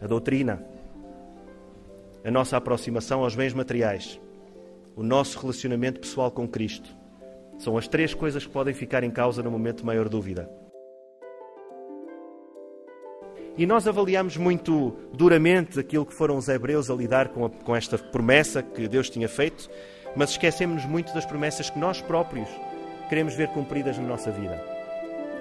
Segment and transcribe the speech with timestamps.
[0.00, 0.62] a doutrina,
[2.24, 4.20] a nossa aproximação aos bens materiais,
[4.96, 6.90] o nosso relacionamento pessoal com Cristo.
[7.58, 10.48] São as três coisas que podem ficar em causa no momento de maior dúvida.
[13.56, 17.74] E nós avaliamos muito duramente aquilo que foram os hebreus a lidar com, a, com
[17.74, 19.68] esta promessa que Deus tinha feito,
[20.14, 22.48] mas esquecemos muito das promessas que nós próprios
[23.08, 24.62] queremos ver cumpridas na nossa vida.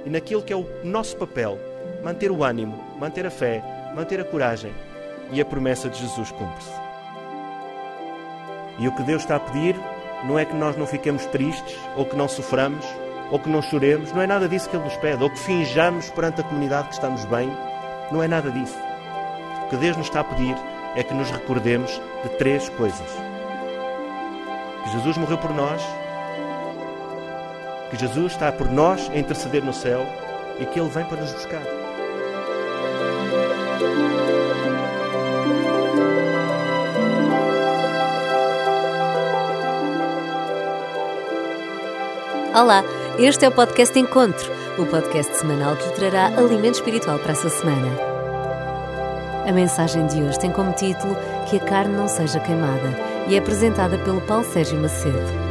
[0.04, 1.60] E naquilo que é o nosso papel,
[2.04, 3.62] manter o ânimo, manter a fé,
[3.98, 4.71] manter a coragem
[5.32, 6.71] e a promessa de Jesus cumpre-se.
[8.78, 9.75] E o que Deus está a pedir
[10.24, 12.86] não é que nós não fiquemos tristes, ou que não soframos,
[13.32, 16.11] ou que não choremos, não é nada disso que Ele nos pede, ou que finjamos
[16.11, 17.50] perante a comunidade que estamos bem
[18.11, 18.78] não é nada disso.
[19.65, 20.55] O que Deus nos está a pedir
[20.96, 23.11] é que nos recordemos de três coisas:
[24.83, 25.82] que Jesus morreu por nós,
[27.89, 30.05] que Jesus está por nós a interceder no céu
[30.60, 31.77] e que Ele vem para nos buscar.
[42.59, 42.83] Olá,
[43.19, 47.36] este é o podcast Encontro o podcast semanal que lhe trará alimento espiritual para a
[47.36, 47.88] sua semana.
[49.47, 51.16] A mensagem de hoje tem como título
[51.47, 55.47] Que a carne não seja queimada e é apresentada pelo Paulo Sérgio Macedo.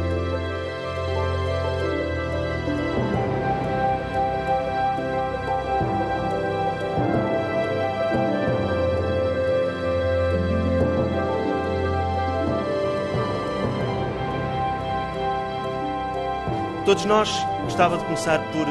[16.87, 17.29] Todos nós
[17.65, 18.65] gostava de começar por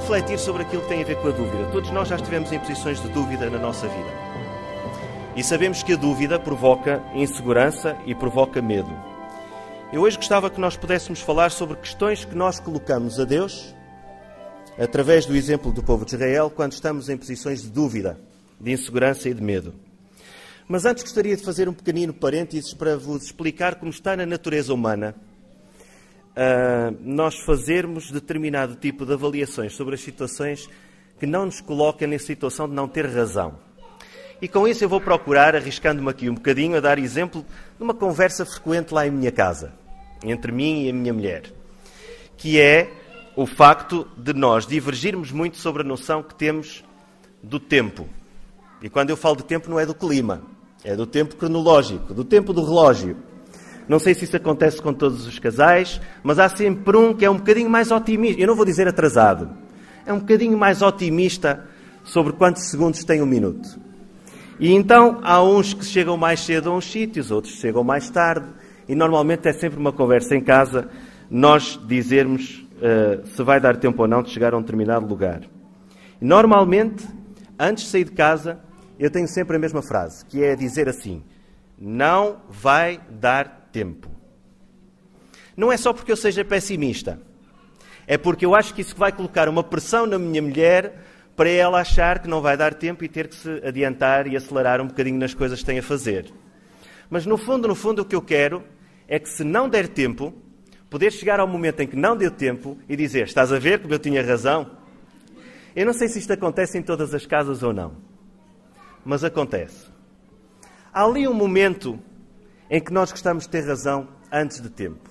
[0.00, 1.68] refletir sobre aquilo que tem a ver com a dúvida.
[1.72, 4.10] Todos nós já estivemos em posições de dúvida na nossa vida.
[5.34, 8.96] E sabemos que a dúvida provoca insegurança e provoca medo.
[9.92, 13.74] Eu hoje gostava que nós pudéssemos falar sobre questões que nós colocamos a Deus
[14.78, 18.20] através do exemplo do povo de Israel quando estamos em posições de dúvida,
[18.60, 19.74] de insegurança e de medo.
[20.68, 24.72] Mas antes gostaria de fazer um pequenino parênteses para vos explicar como está na natureza
[24.72, 25.12] humana
[26.32, 30.68] uh, nós fazermos determinado tipo de avaliações sobre as situações
[31.18, 33.54] que não nos colocam na situação de não ter razão.
[34.40, 37.44] E com isso eu vou procurar, arriscando-me aqui um bocadinho, a dar exemplo
[37.76, 39.72] de uma conversa frequente lá em minha casa,
[40.24, 41.44] entre mim e a minha mulher,
[42.36, 42.90] que é
[43.36, 46.82] o facto de nós divergirmos muito sobre a noção que temos
[47.40, 48.08] do tempo.
[48.82, 50.42] E quando eu falo de tempo, não é do clima,
[50.82, 53.16] é do tempo cronológico, do tempo do relógio.
[53.88, 57.30] Não sei se isso acontece com todos os casais, mas há sempre um que é
[57.30, 58.40] um bocadinho mais otimista.
[58.40, 59.50] Eu não vou dizer atrasado.
[60.06, 61.64] É um bocadinho mais otimista
[62.04, 63.78] sobre quantos segundos tem um minuto.
[64.58, 68.46] E então há uns que chegam mais cedo a uns sítios, outros chegam mais tarde.
[68.88, 70.88] E normalmente é sempre uma conversa em casa
[71.30, 75.40] nós dizermos uh, se vai dar tempo ou não de chegar a um determinado lugar.
[76.20, 77.06] Normalmente,
[77.58, 78.60] antes de sair de casa,
[78.98, 81.22] eu tenho sempre a mesma frase, que é dizer assim:
[81.78, 84.08] não vai dar tempo.
[85.56, 87.20] Não é só porque eu seja pessimista.
[88.06, 90.92] É porque eu acho que isso vai colocar uma pressão na minha mulher
[91.34, 94.80] para ela achar que não vai dar tempo e ter que se adiantar e acelerar
[94.80, 96.32] um bocadinho nas coisas que tem a fazer.
[97.08, 98.62] Mas no fundo, no fundo, o que eu quero
[99.08, 100.34] é que se não der tempo,
[100.88, 103.94] poder chegar ao momento em que não deu tempo e dizer: Estás a ver como
[103.94, 104.70] eu tinha razão?
[105.74, 107.96] Eu não sei se isto acontece em todas as casas ou não,
[109.04, 109.90] mas acontece.
[110.92, 111.98] Há ali um momento
[112.72, 115.10] em que nós gostamos de ter razão antes de tempo.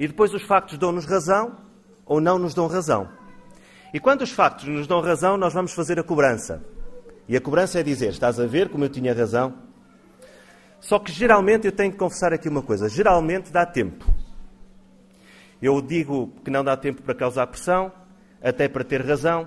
[0.00, 1.56] E depois os factos dão-nos razão
[2.04, 3.08] ou não nos dão razão.
[3.94, 6.60] E quando os factos nos dão razão, nós vamos fazer a cobrança.
[7.28, 9.54] E a cobrança é dizer: estás a ver como eu tinha razão?
[10.80, 14.04] Só que geralmente eu tenho que confessar aqui uma coisa: geralmente dá tempo.
[15.62, 17.92] Eu digo que não dá tempo para causar pressão,
[18.42, 19.46] até para ter razão,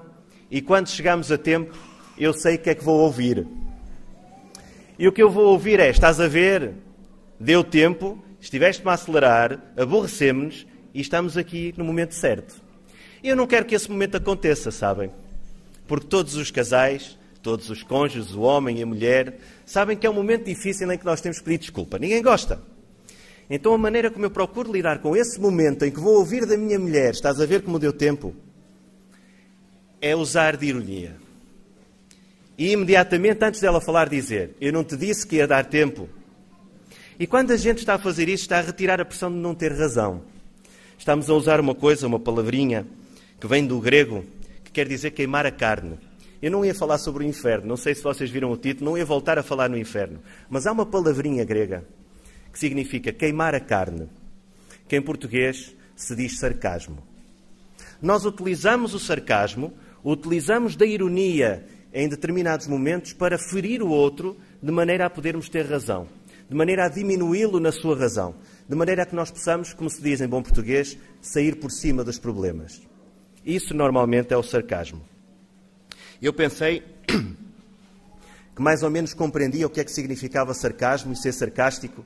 [0.50, 1.76] e quando chegamos a tempo,
[2.18, 3.46] eu sei o que é que vou ouvir.
[4.98, 6.86] E o que eu vou ouvir é: estás a ver?
[7.40, 12.62] Deu tempo, estiveste-me a acelerar, aborrecemos-nos e estamos aqui no momento certo.
[13.24, 15.12] Eu não quero que esse momento aconteça, sabem?
[15.88, 20.10] Porque todos os casais, todos os cônjuges, o homem e a mulher, sabem que é
[20.10, 21.98] um momento difícil em que nós temos que pedir desculpa.
[21.98, 22.62] Ninguém gosta.
[23.50, 26.58] Então a maneira como eu procuro lidar com esse momento em que vou ouvir da
[26.58, 28.36] minha mulher, estás a ver como deu tempo,
[30.02, 31.16] é usar de ironia.
[32.58, 36.10] E imediatamente antes dela falar dizer, eu não te disse que ia dar tempo,
[37.20, 39.56] e quando a gente está a fazer isso, está a retirar a pressão de não
[39.56, 40.22] ter razão.
[40.98, 42.86] Estamos a usar uma coisa, uma palavrinha,
[43.40, 44.26] que vem do grego,
[44.64, 45.98] que quer dizer queimar a carne.
[46.42, 48.98] Eu não ia falar sobre o inferno, não sei se vocês viram o título, não
[48.98, 50.20] ia voltar a falar no inferno.
[50.50, 51.86] Mas há uma palavrinha grega
[52.52, 54.08] que significa queimar a carne,
[54.88, 56.98] que em português se diz sarcasmo.
[58.02, 59.74] Nós utilizamos o sarcasmo,
[60.04, 65.66] utilizamos da ironia em determinados momentos para ferir o outro de maneira a podermos ter
[65.66, 66.08] razão,
[66.50, 68.36] de maneira a diminuí-lo na sua razão,
[68.68, 72.04] de maneira a que nós possamos, como se diz em bom português, sair por cima
[72.04, 72.82] dos problemas.
[73.46, 75.02] Isso normalmente é o sarcasmo.
[76.22, 76.84] Eu pensei
[78.56, 82.06] que mais ou menos compreendia o que é que significava sarcasmo e ser sarcástico.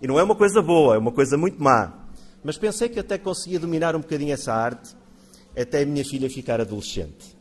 [0.00, 1.92] E não é uma coisa boa, é uma coisa muito má.
[2.42, 4.96] Mas pensei que até conseguia dominar um bocadinho essa arte
[5.56, 7.36] até a minha filha ficar adolescente.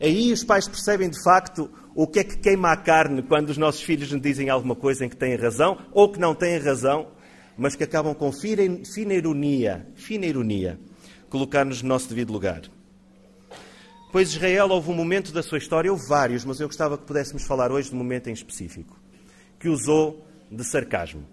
[0.00, 3.58] Aí os pais percebem de facto o que é que queima a carne quando os
[3.58, 7.08] nossos filhos nos dizem alguma coisa em que têm razão ou que não têm razão,
[7.56, 10.78] mas que acabam com fina ironia, fina ironia,
[11.28, 12.62] colocar-nos no nosso devido lugar.
[14.12, 17.44] Pois Israel houve um momento da sua história, houve vários, mas eu gostava que pudéssemos
[17.44, 18.98] falar hoje de um momento em específico,
[19.58, 21.24] que usou de sarcasmo.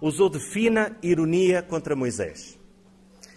[0.00, 2.58] Usou de fina ironia contra Moisés.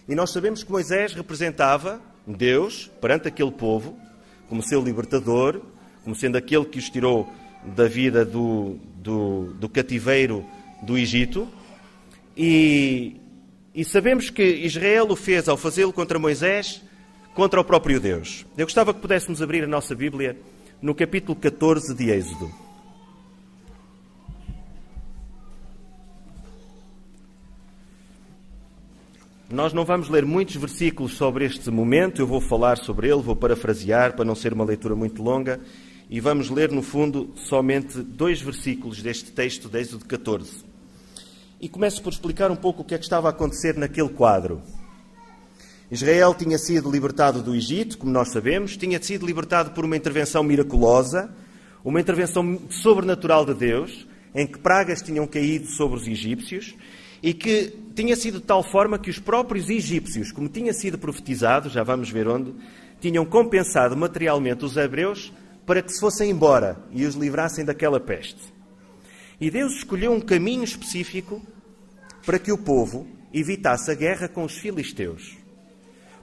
[0.06, 3.98] E nós sabemos que Moisés representava Deus perante aquele povo,
[4.48, 5.62] como seu libertador,
[6.02, 7.32] como sendo aquele que os tirou
[7.64, 10.44] da vida do, do, do cativeiro
[10.82, 11.48] do Egito.
[12.36, 13.16] E,
[13.74, 16.82] e sabemos que Israel o fez ao fazê-lo contra Moisés
[17.34, 18.44] contra o próprio Deus.
[18.56, 20.36] Eu gostava que pudéssemos abrir a nossa Bíblia
[20.82, 22.50] no capítulo 14 de Êxodo.
[29.50, 33.34] Nós não vamos ler muitos versículos sobre este momento, eu vou falar sobre ele, vou
[33.34, 35.60] parafrasear para não ser uma leitura muito longa,
[36.10, 40.64] e vamos ler, no fundo, somente dois versículos deste texto de Êxodo 14.
[41.60, 44.60] E começo por explicar um pouco o que é que estava a acontecer naquele quadro.
[45.88, 50.42] Israel tinha sido libertado do Egito, como nós sabemos, tinha sido libertado por uma intervenção
[50.42, 51.30] miraculosa,
[51.84, 54.04] uma intervenção sobrenatural de Deus,
[54.34, 56.74] em que pragas tinham caído sobre os egípcios
[57.22, 61.68] e que tinha sido de tal forma que os próprios egípcios, como tinha sido profetizado,
[61.68, 62.52] já vamos ver onde,
[63.00, 65.32] tinham compensado materialmente os hebreus
[65.70, 68.42] para que se fossem embora e os livrassem daquela peste.
[69.40, 71.40] E Deus escolheu um caminho específico
[72.26, 75.40] para que o povo evitasse a guerra com os filisteus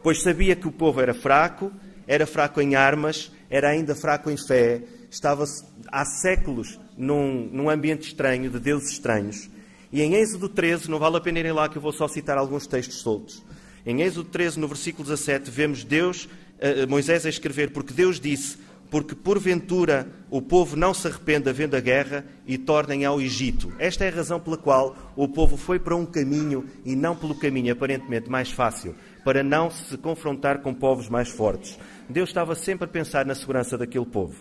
[0.07, 1.69] pois sabia que o povo era fraco,
[2.07, 5.43] era fraco em armas, era ainda fraco em fé, estava
[5.91, 9.49] há séculos num, num ambiente estranho, de deuses estranhos.
[9.91, 12.37] E em Êxodo 13, não vale a pena irem lá que eu vou só citar
[12.37, 13.43] alguns textos soltos.
[13.85, 16.29] Em Êxodo 13, no versículo 17, vemos Deus,
[16.59, 18.57] eh, Moisés a escrever, porque Deus disse:
[18.89, 23.71] porque porventura o povo não se arrependa vendo a guerra e tornem ao Egito.
[23.79, 27.35] Esta é a razão pela qual o povo foi para um caminho e não pelo
[27.35, 31.77] caminho aparentemente mais fácil, para não se confrontar com povos mais fortes.
[32.09, 34.35] Deus estava sempre a pensar na segurança daquele povo.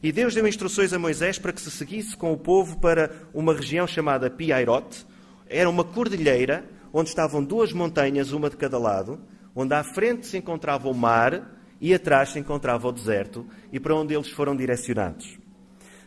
[0.00, 3.52] E Deus deu instruções a Moisés para que se seguisse com o povo para uma
[3.52, 5.04] região chamada Piairote.
[5.48, 9.20] Era uma cordilheira onde estavam duas montanhas, uma de cada lado,
[9.54, 13.94] onde à frente se encontrava o mar e atrás se encontrava o deserto e para
[13.94, 15.38] onde eles foram direcionados.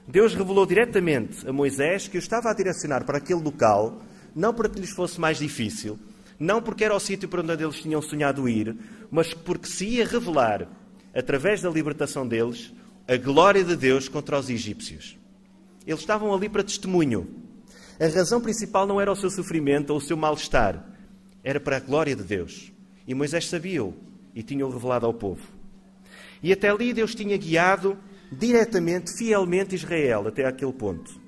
[0.08, 4.02] Deus revelou diretamente a Moisés que o estava a direcionar para aquele local,
[4.36, 5.98] não para que lhes fosse mais difícil,
[6.40, 8.76] não porque era o sítio para onde eles tinham sonhado ir,
[9.10, 10.68] mas porque se ia revelar,
[11.14, 12.74] através da libertação deles,
[13.08, 15.18] a glória de Deus contra os egípcios.
[15.86, 17.28] Eles estavam ali para testemunho.
[18.00, 20.84] A razão principal não era o seu sofrimento ou o seu mal-estar,
[21.44, 22.72] era para a glória de Deus.
[23.08, 23.94] E Moisés sabia-o
[24.34, 25.61] e tinha-o revelado ao povo.
[26.44, 27.98] E até ali Deus tinha guiado
[28.32, 31.20] diretamente, fielmente Israel até aquele ponto.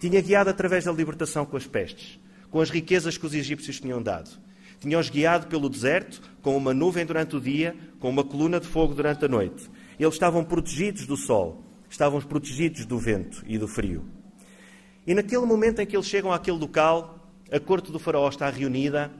[0.00, 2.18] Tinha guiado através da libertação com as pestes,
[2.50, 4.30] com as riquezas que os egípcios tinham dado.
[4.80, 8.94] Tinha-os guiado pelo deserto, com uma nuvem durante o dia, com uma coluna de fogo
[8.94, 9.68] durante a noite.
[9.98, 14.04] Eles estavam protegidos do sol, estavam protegidos do vento e do frio.
[15.04, 19.10] E naquele momento em que eles chegam àquele local, a corte do faraó está reunida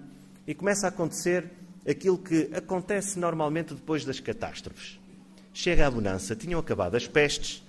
[0.47, 1.51] e começa a acontecer
[1.89, 4.98] aquilo que acontece normalmente depois das catástrofes
[5.59, 6.37] chega a bonança.
[6.37, 7.65] Tinham acabado as pestes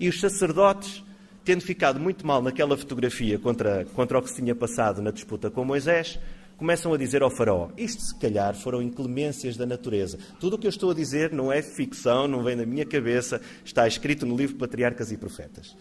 [0.00, 1.04] e os sacerdotes,
[1.44, 5.50] tendo ficado muito mal naquela fotografia contra, contra o que se tinha passado na disputa
[5.50, 6.18] com Moisés,
[6.56, 10.18] começam a dizer ao faraó: Isto, se calhar, foram inclemências da natureza.
[10.40, 13.42] Tudo o que eu estou a dizer não é ficção, não vem da minha cabeça,
[13.62, 15.76] está escrito no livro Patriarcas e Profetas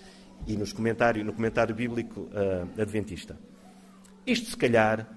[0.46, 3.38] e nos comentário, no comentário bíblico uh, adventista.
[4.27, 5.08] Isto, se calhar,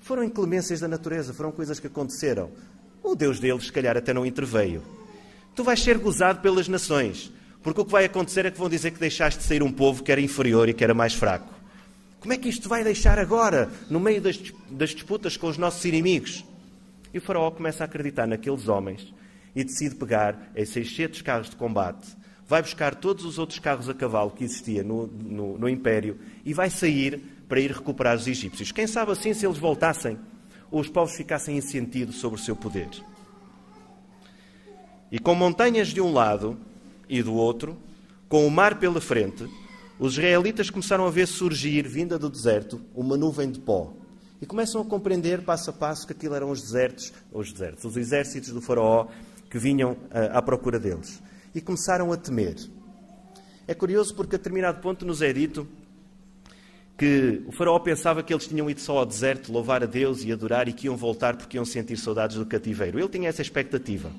[0.00, 2.50] foram inclemências da natureza, foram coisas que aconteceram.
[3.04, 4.82] O Deus deles, se calhar, até não interveio
[5.54, 7.32] tu vais ser gozado pelas nações.
[7.62, 10.02] Porque o que vai acontecer é que vão dizer que deixaste de sair um povo
[10.02, 11.48] que era inferior e que era mais fraco.
[12.18, 14.40] Como é que isto vai deixar agora, no meio das,
[14.70, 16.44] das disputas com os nossos inimigos?
[17.12, 19.12] E o faraó começa a acreditar naqueles homens
[19.54, 22.16] e decide pegar em 600 carros de combate,
[22.46, 26.54] vai buscar todos os outros carros a cavalo que existiam no, no, no Império e
[26.54, 28.72] vai sair para ir recuperar os egípcios.
[28.72, 30.18] Quem sabe assim, se eles voltassem,
[30.70, 32.88] os povos ficassem em sentido sobre o seu poder.
[35.12, 36.58] E com montanhas de um lado
[37.06, 37.76] e do outro,
[38.30, 39.46] com o mar pela frente,
[39.98, 43.92] os israelitas começaram a ver surgir, vinda do deserto, uma nuvem de pó.
[44.40, 47.94] E começam a compreender passo a passo que aquilo eram os desertos, os desertos, os
[47.98, 49.06] exércitos do faraó
[49.50, 49.98] que vinham
[50.32, 51.22] à procura deles.
[51.54, 52.56] E começaram a temer.
[53.68, 55.68] É curioso porque a determinado ponto nos é dito
[56.96, 60.32] que o faraó pensava que eles tinham ido só ao deserto louvar a Deus e
[60.32, 62.98] adorar e que iam voltar porque iam sentir saudades do cativeiro.
[62.98, 64.10] Ele tinha essa expectativa.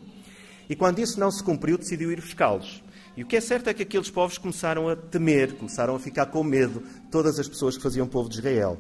[0.70, 2.84] E quando isso não se cumpriu, decidiu ir buscá-los.
[3.16, 6.26] E o que é certo é que aqueles povos começaram a temer, começaram a ficar
[6.28, 8.80] com medo, todas as pessoas que faziam povo de Israel.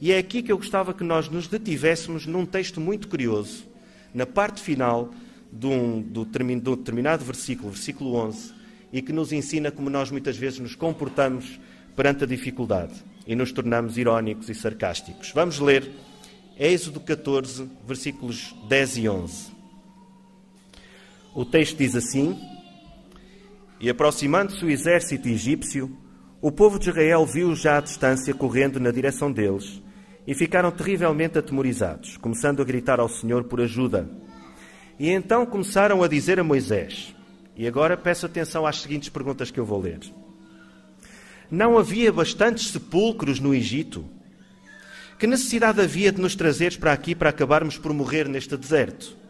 [0.00, 3.64] E é aqui que eu gostava que nós nos detivéssemos num texto muito curioso,
[4.12, 5.10] na parte final
[5.52, 8.52] de um, do, do determinado versículo, versículo 11,
[8.92, 11.58] e que nos ensina como nós muitas vezes nos comportamos
[11.96, 12.94] perante a dificuldade
[13.26, 15.32] e nos tornamos irónicos e sarcásticos.
[15.34, 15.90] Vamos ler
[16.58, 19.53] Êxodo 14, versículos 10 e 11.
[21.34, 22.38] O texto diz assim:
[23.80, 25.98] E aproximando-se o exército egípcio,
[26.40, 29.82] o povo de Israel viu já à distância correndo na direção deles
[30.26, 34.08] e ficaram terrivelmente atemorizados, começando a gritar ao Senhor por ajuda.
[34.96, 37.16] E então começaram a dizer a Moisés:
[37.56, 39.98] E agora peço atenção às seguintes perguntas que eu vou ler.
[41.50, 44.04] Não havia bastantes sepulcros no Egito?
[45.18, 49.23] Que necessidade havia de nos trazeres para aqui para acabarmos por morrer neste deserto?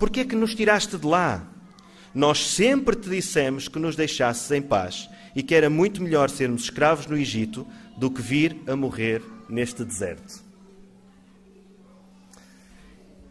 [0.00, 1.46] Por que é que nos tiraste de lá?
[2.14, 6.62] Nós sempre te dissemos que nos deixasses em paz e que era muito melhor sermos
[6.62, 7.66] escravos no Egito
[7.98, 10.42] do que vir a morrer neste deserto.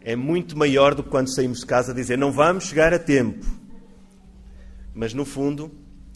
[0.00, 3.00] É muito maior do que quando saímos de casa a dizer não vamos chegar a
[3.00, 3.44] tempo.
[4.94, 5.72] Mas no fundo,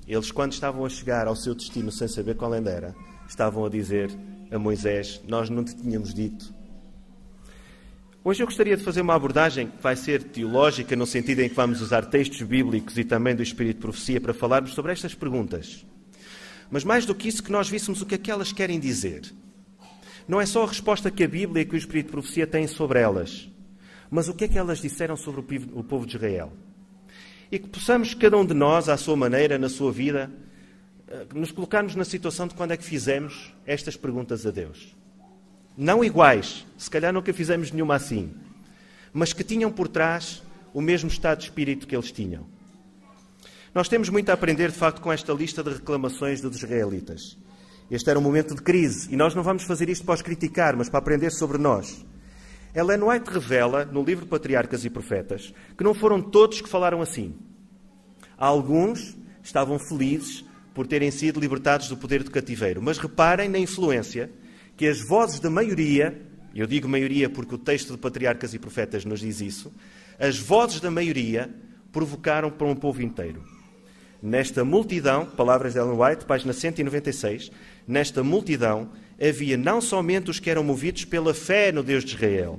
[0.06, 2.94] eles, quando estavam a chegar ao seu destino sem saber qual ainda era,
[3.28, 4.08] estavam a dizer
[4.52, 6.54] a Moisés: Nós não te tínhamos dito
[8.26, 11.54] Hoje eu gostaria de fazer uma abordagem que vai ser teológica, no sentido em que
[11.54, 15.84] vamos usar textos bíblicos e também do Espírito de Profecia para falarmos sobre estas perguntas.
[16.70, 19.30] Mas mais do que isso, que nós víssemos o que é que elas querem dizer.
[20.26, 22.66] Não é só a resposta que a Bíblia e que o Espírito de Profecia têm
[22.66, 23.46] sobre elas,
[24.10, 25.42] mas o que é que elas disseram sobre
[25.74, 26.50] o povo de Israel.
[27.52, 30.32] E que possamos, cada um de nós, à sua maneira, na sua vida,
[31.08, 34.96] eh, nos colocarmos na situação de quando é que fizemos estas perguntas a Deus.
[35.76, 38.32] Não iguais, se calhar nunca fizemos nenhuma assim,
[39.12, 42.46] mas que tinham por trás o mesmo estado de espírito que eles tinham.
[43.74, 47.36] Nós temos muito a aprender, de facto, com esta lista de reclamações dos israelitas.
[47.90, 50.76] Este era um momento de crise e nós não vamos fazer isto para os criticar,
[50.76, 52.04] mas para aprender sobre nós.
[52.72, 57.34] Ellen White revela, no livro Patriarcas e Profetas, que não foram todos que falaram assim.
[58.38, 64.30] Alguns estavam felizes por terem sido libertados do poder do cativeiro, mas reparem na influência
[64.76, 66.20] que as vozes da maioria,
[66.54, 69.72] eu digo maioria porque o texto de Patriarcas e Profetas nos diz isso,
[70.18, 71.50] as vozes da maioria
[71.92, 73.42] provocaram para um povo inteiro.
[74.22, 77.52] Nesta multidão, palavras de Ellen White, página 196,
[77.86, 78.90] nesta multidão
[79.20, 82.58] havia não somente os que eram movidos pela fé no Deus de Israel,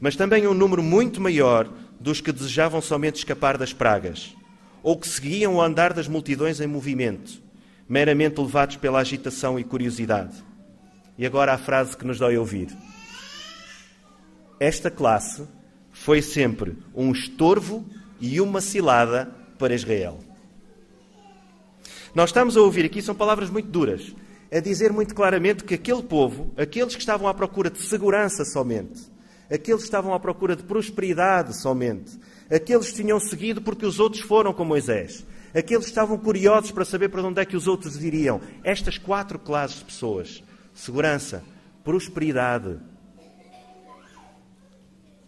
[0.00, 4.34] mas também um número muito maior dos que desejavam somente escapar das pragas,
[4.82, 7.42] ou que seguiam o andar das multidões em movimento,
[7.88, 10.47] meramente levados pela agitação e curiosidade.
[11.18, 12.68] E agora a frase que nos dói ouvir.
[14.60, 15.42] Esta classe
[15.90, 17.84] foi sempre um estorvo
[18.20, 20.20] e uma cilada para Israel.
[22.14, 24.14] Nós estamos a ouvir aqui, são palavras muito duras,
[24.50, 29.00] a dizer muito claramente que aquele povo, aqueles que estavam à procura de segurança somente,
[29.50, 34.22] aqueles que estavam à procura de prosperidade somente, aqueles que tinham seguido porque os outros
[34.22, 38.02] foram com Moisés, aqueles que estavam curiosos para saber para onde é que os outros
[38.02, 40.42] iriam, estas quatro classes de pessoas
[40.78, 41.42] segurança,
[41.82, 42.78] prosperidade,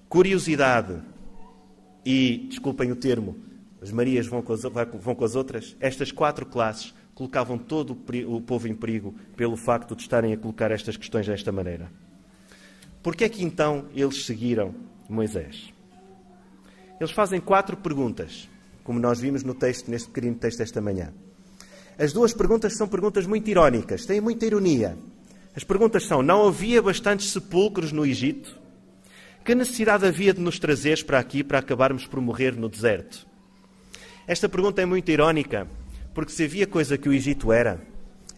[0.09, 1.03] curiosidade
[2.07, 3.37] e, desculpem o termo,
[3.83, 8.41] as Marias vão com as, vão com as outras, estas quatro classes colocavam todo o
[8.41, 11.91] povo em perigo pelo facto de estarem a colocar estas questões desta maneira.
[13.03, 14.73] Por que é que então eles seguiram
[15.09, 15.73] Moisés?
[17.01, 18.49] Eles fazem quatro perguntas,
[18.85, 21.13] como nós vimos no texto, neste pequenino texto esta manhã.
[21.99, 24.97] As duas perguntas são perguntas muito irónicas, têm muita ironia.
[25.55, 28.59] As perguntas são: não havia bastantes sepulcros no Egito?
[29.45, 33.27] Que necessidade havia de nos trazeres para aqui para acabarmos por morrer no deserto?
[34.27, 35.67] Esta pergunta é muito irónica,
[36.15, 37.81] porque se havia coisa que o Egito era,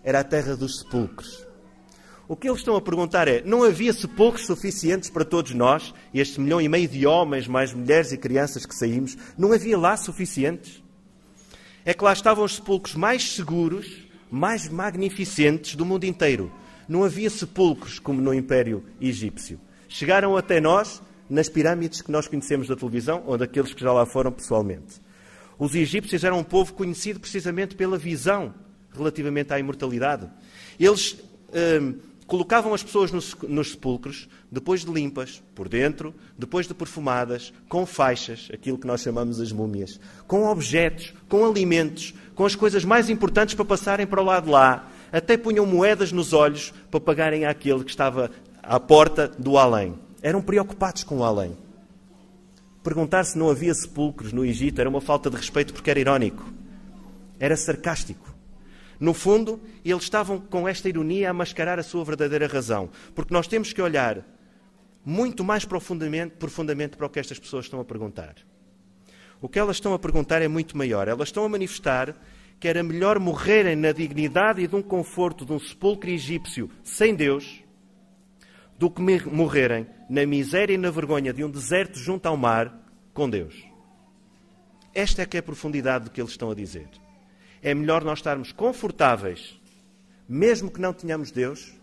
[0.03, 1.47] era a terra dos sepulcros.
[2.27, 6.41] O que eles estão a perguntar é: não havia sepulcros suficientes para todos nós, este
[6.41, 10.83] milhão e meio de homens, mais mulheres e crianças que saímos, não havia lá suficientes?
[11.85, 16.51] É que lá estavam os sepulcros mais seguros, mais magnificentes do mundo inteiro
[16.89, 19.61] não havia sepulcros como no Império Egípcio.
[19.89, 24.05] Chegaram até nós nas pirâmides que nós conhecemos da televisão ou daqueles que já lá
[24.05, 25.01] foram pessoalmente.
[25.59, 28.55] Os egípcios eram um povo conhecido precisamente pela visão
[28.93, 30.29] relativamente à imortalidade.
[30.79, 31.17] Eles
[31.81, 31.95] hum,
[32.27, 37.85] colocavam as pessoas nos, nos, sepulcros, depois de limpas, por dentro, depois de perfumadas, com
[37.87, 43.09] faixas, aquilo que nós chamamos as múmias, com objetos, com alimentos, com as coisas mais
[43.11, 44.91] importantes para passarem para o lado de lá.
[45.13, 48.31] Até punham moedas nos olhos para pagarem àquele que estava
[48.63, 49.95] à porta do além.
[50.23, 51.55] Eram preocupados com o além.
[52.83, 56.51] Perguntar se não havia sepulcros no Egito era uma falta de respeito porque era irónico.
[57.39, 58.33] Era sarcástico.
[58.99, 62.89] No fundo, eles estavam com esta ironia a mascarar a sua verdadeira razão.
[63.15, 64.25] Porque nós temos que olhar
[65.05, 68.37] muito mais profundamente, profundamente para o que estas pessoas estão a perguntar.
[69.41, 71.09] O que elas estão a perguntar é muito maior.
[71.09, 72.17] Elas estão a manifestar
[72.63, 77.13] que era melhor morrerem na dignidade e de um conforto de um sepulcro egípcio sem
[77.13, 77.61] Deus
[78.79, 82.73] do que morrerem na miséria e na vergonha de um deserto junto ao mar
[83.13, 83.65] com Deus.
[84.95, 86.89] Esta é que é a profundidade do que eles estão a dizer.
[87.61, 89.61] É melhor nós estarmos confortáveis,
[90.29, 91.75] mesmo que não tenhamos Deus,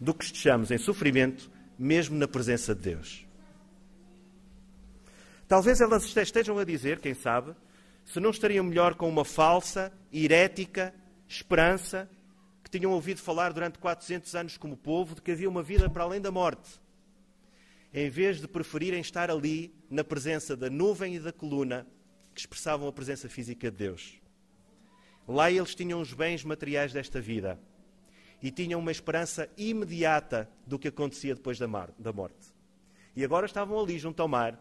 [0.00, 3.24] do que estejamos em sofrimento, mesmo na presença de Deus.
[5.46, 7.54] Talvez elas estejam a dizer, quem sabe,
[8.04, 10.94] se não estariam melhor com uma falsa, herética
[11.32, 12.10] esperança
[12.62, 16.04] que tinham ouvido falar durante 400 anos como povo de que havia uma vida para
[16.04, 16.80] além da morte,
[17.92, 21.86] em vez de preferirem estar ali na presença da nuvem e da coluna
[22.34, 24.20] que expressavam a presença física de Deus.
[25.26, 27.58] Lá eles tinham os bens materiais desta vida
[28.42, 32.52] e tinham uma esperança imediata do que acontecia depois da, morte.
[33.14, 34.58] E agora estavam ali junto ao mar,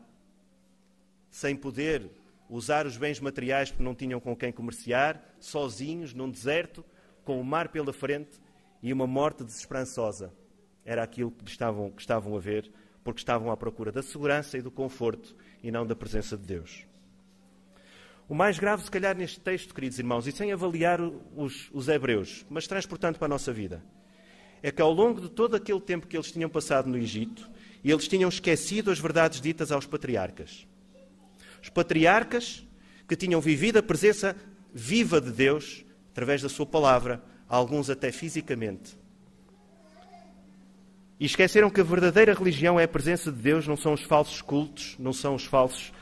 [1.29, 2.09] sem poder
[2.51, 6.83] usar os bens materiais porque não tinham com quem comerciar, sozinhos, num deserto,
[7.23, 8.41] com o mar pela frente
[8.83, 10.33] e uma morte desesperançosa.
[10.83, 12.69] Era aquilo que estavam, que estavam a ver,
[13.03, 16.85] porque estavam à procura da segurança e do conforto e não da presença de Deus.
[18.27, 22.45] O mais grave, se calhar, neste texto, queridos irmãos, e sem avaliar os, os hebreus,
[22.49, 23.83] mas transportando para a nossa vida,
[24.61, 27.49] é que ao longo de todo aquele tempo que eles tinham passado no Egito,
[27.83, 30.67] eles tinham esquecido as verdades ditas aos patriarcas.
[31.61, 32.65] Os patriarcas
[33.07, 34.35] que tinham vivido a presença
[34.73, 38.97] viva de Deus através da Sua palavra, alguns até fisicamente.
[41.19, 44.41] E esqueceram que a verdadeira religião é a presença de Deus, não são os falsos
[44.41, 45.93] cultos, não são os falsos,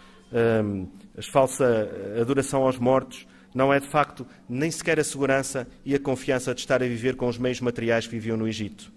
[0.63, 1.89] um, a falsa
[2.21, 6.61] adoração aos mortos, não é de facto nem sequer a segurança e a confiança de
[6.61, 8.91] estar a viver com os meios materiais que viviam no Egito.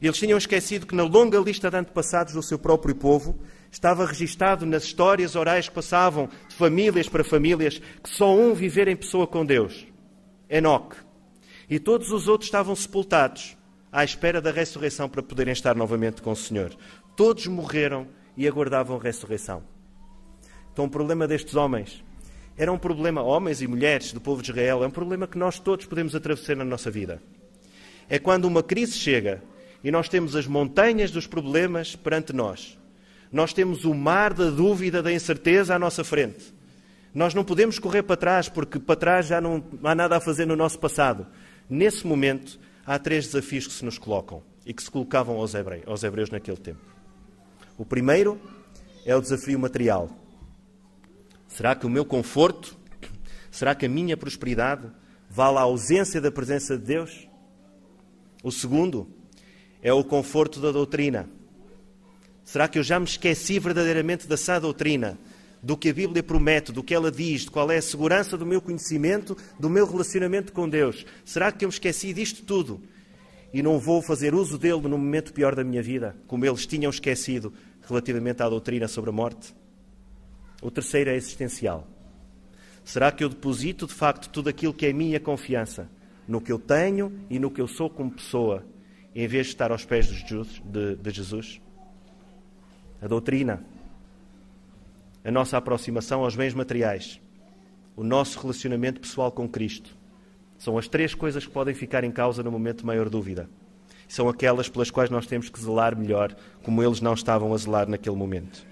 [0.00, 3.38] Eles tinham esquecido que na longa lista de antepassados do seu próprio povo
[3.72, 8.86] estava registado nas histórias orais que passavam de famílias para famílias que só um viver
[8.86, 9.86] em pessoa com Deus,
[10.48, 10.96] Enoque.
[11.68, 13.56] E todos os outros estavam sepultados
[13.90, 16.76] à espera da ressurreição para poderem estar novamente com o Senhor.
[17.16, 18.06] Todos morreram
[18.36, 19.62] e aguardavam a ressurreição.
[20.70, 22.04] Então o problema destes homens
[22.58, 25.58] era um problema, homens e mulheres do povo de Israel, é um problema que nós
[25.58, 27.22] todos podemos atravessar na nossa vida.
[28.06, 29.42] É quando uma crise chega
[29.82, 32.78] e nós temos as montanhas dos problemas perante nós.
[33.32, 36.54] Nós temos o mar da dúvida, da incerteza à nossa frente.
[37.14, 40.46] Nós não podemos correr para trás, porque para trás já não há nada a fazer
[40.46, 41.26] no nosso passado.
[41.68, 45.84] Nesse momento, há três desafios que se nos colocam e que se colocavam aos hebreus,
[45.86, 46.80] aos hebreus naquele tempo.
[47.78, 48.38] O primeiro
[49.04, 50.10] é o desafio material.
[51.48, 52.76] Será que o meu conforto,
[53.50, 54.90] será que a minha prosperidade
[55.28, 57.28] vale a ausência da presença de Deus?
[58.42, 59.08] O segundo
[59.82, 61.28] é o conforto da doutrina.
[62.52, 65.18] Será que eu já me esqueci verdadeiramente da sã doutrina,
[65.62, 68.44] do que a Bíblia promete, do que ela diz, de qual é a segurança do
[68.44, 71.06] meu conhecimento, do meu relacionamento com Deus?
[71.24, 72.82] Será que eu me esqueci disto tudo
[73.54, 76.90] e não vou fazer uso dele no momento pior da minha vida, como eles tinham
[76.90, 77.54] esquecido
[77.88, 79.54] relativamente à doutrina sobre a morte?
[80.60, 81.88] O terceiro é existencial.
[82.84, 85.88] Será que eu deposito de facto tudo aquilo que é minha confiança
[86.28, 88.62] no que eu tenho e no que eu sou como pessoa
[89.14, 91.58] em vez de estar aos pés de Jesus, de, de Jesus?
[93.02, 93.60] A doutrina,
[95.24, 97.20] a nossa aproximação aos bens materiais,
[97.96, 99.90] o nosso relacionamento pessoal com Cristo.
[100.56, 103.50] São as três coisas que podem ficar em causa no momento de maior dúvida.
[104.06, 107.88] São aquelas pelas quais nós temos que zelar melhor, como eles não estavam a zelar
[107.88, 108.64] naquele momento.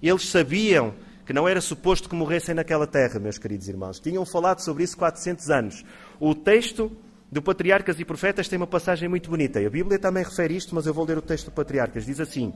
[0.00, 0.94] Eles sabiam
[1.26, 3.98] que não era suposto que morressem naquela terra, meus queridos irmãos.
[3.98, 5.84] Tinham falado sobre isso 400 anos.
[6.20, 6.96] O texto
[7.30, 9.60] do Patriarcas e Profetas tem uma passagem muito bonita.
[9.60, 12.06] A Bíblia também refere isto, mas eu vou ler o texto do Patriarcas.
[12.06, 12.52] Diz assim: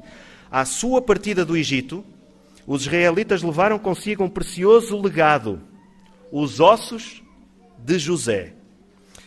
[0.51, 2.05] À sua partida do Egito,
[2.67, 5.61] os israelitas levaram consigo um precioso legado,
[6.31, 7.23] os ossos
[7.79, 8.55] de José,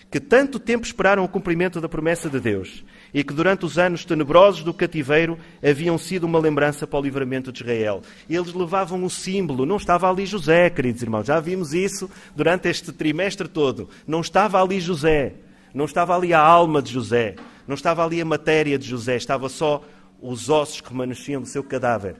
[0.09, 2.83] que tanto tempo esperaram o cumprimento da promessa de Deus.
[3.15, 7.49] E que durante os anos tenebrosos do cativeiro haviam sido uma lembrança para o livramento
[7.49, 8.01] de Israel.
[8.29, 12.91] Eles levavam o símbolo, não estava ali José, queridos irmãos, já vimos isso durante este
[12.91, 13.87] trimestre todo.
[14.05, 15.35] Não estava ali José,
[15.73, 19.47] não estava ali a alma de José, não estava ali a matéria de José, estava
[19.47, 19.81] só
[20.21, 22.17] os ossos que remanesciam do seu cadáver.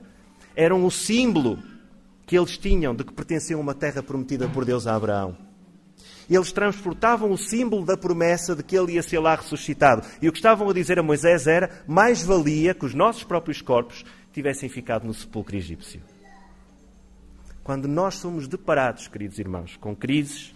[0.56, 1.58] Eram o símbolo
[2.24, 5.45] que eles tinham de que pertenciam a uma terra prometida por Deus a Abraão.
[6.28, 10.06] Eles transportavam o símbolo da promessa de que ele ia ser lá ressuscitado.
[10.20, 13.62] E o que estavam a dizer a Moisés era: mais valia que os nossos próprios
[13.62, 16.02] corpos tivessem ficado no sepulcro egípcio.
[17.62, 20.54] Quando nós somos deparados, queridos irmãos, com crises,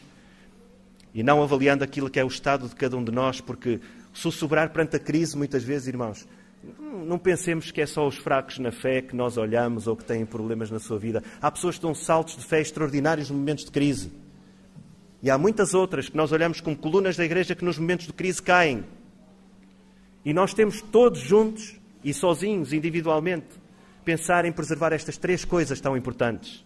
[1.14, 3.80] e não avaliando aquilo que é o estado de cada um de nós, porque
[4.12, 6.26] sussurrar perante a crise, muitas vezes, irmãos,
[7.06, 10.26] não pensemos que é só os fracos na fé que nós olhamos ou que têm
[10.26, 11.22] problemas na sua vida.
[11.40, 14.12] Há pessoas que dão saltos de fé extraordinários no momentos de crise.
[15.22, 18.12] E há muitas outras que nós olhamos como colunas da igreja que nos momentos de
[18.12, 18.84] crise caem.
[20.24, 23.48] E nós temos todos juntos e sozinhos, individualmente,
[24.04, 26.64] pensar em preservar estas três coisas tão importantes: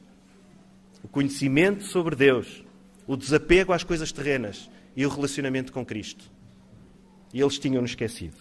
[1.02, 2.64] o conhecimento sobre Deus,
[3.06, 6.30] o desapego às coisas terrenas e o relacionamento com Cristo.
[7.32, 8.36] E eles tinham-nos esquecido.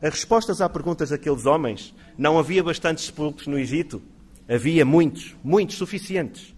[0.00, 4.02] As respostas às perguntas daqueles homens, não havia bastantes sepulcros no Egito?
[4.48, 6.52] Havia muitos, muitos, suficientes.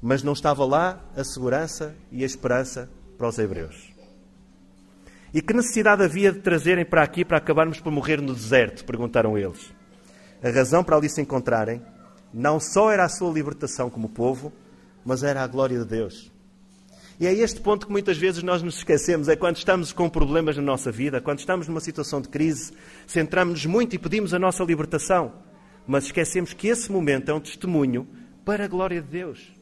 [0.00, 3.92] Mas não estava lá a segurança e a esperança para os hebreus.
[5.32, 8.84] E que necessidade havia de trazerem para aqui para acabarmos por morrer no deserto?
[8.84, 9.72] Perguntaram eles.
[10.42, 11.82] A razão para ali se encontrarem
[12.32, 14.52] não só era a sua libertação como povo,
[15.04, 16.32] mas era a glória de Deus.
[17.18, 20.56] E é este ponto que muitas vezes nós nos esquecemos, é quando estamos com problemas
[20.56, 22.72] na nossa vida, quando estamos numa situação de crise,
[23.06, 25.34] centramos-nos muito e pedimos a nossa libertação,
[25.86, 28.08] mas esquecemos que esse momento é um testemunho
[28.42, 29.59] para a glória de Deus.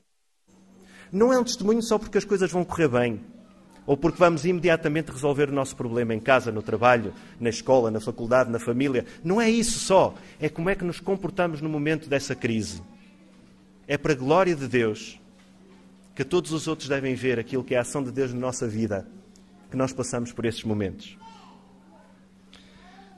[1.10, 3.20] Não é um testemunho só porque as coisas vão correr bem,
[3.86, 8.00] ou porque vamos imediatamente resolver o nosso problema em casa, no trabalho, na escola, na
[8.00, 9.06] faculdade, na família.
[9.24, 10.14] Não é isso só.
[10.38, 12.82] É como é que nos comportamos no momento dessa crise.
[13.86, 15.18] É para a glória de Deus
[16.14, 18.68] que todos os outros devem ver aquilo que é a ação de Deus na nossa
[18.68, 19.06] vida,
[19.70, 21.16] que nós passamos por esses momentos.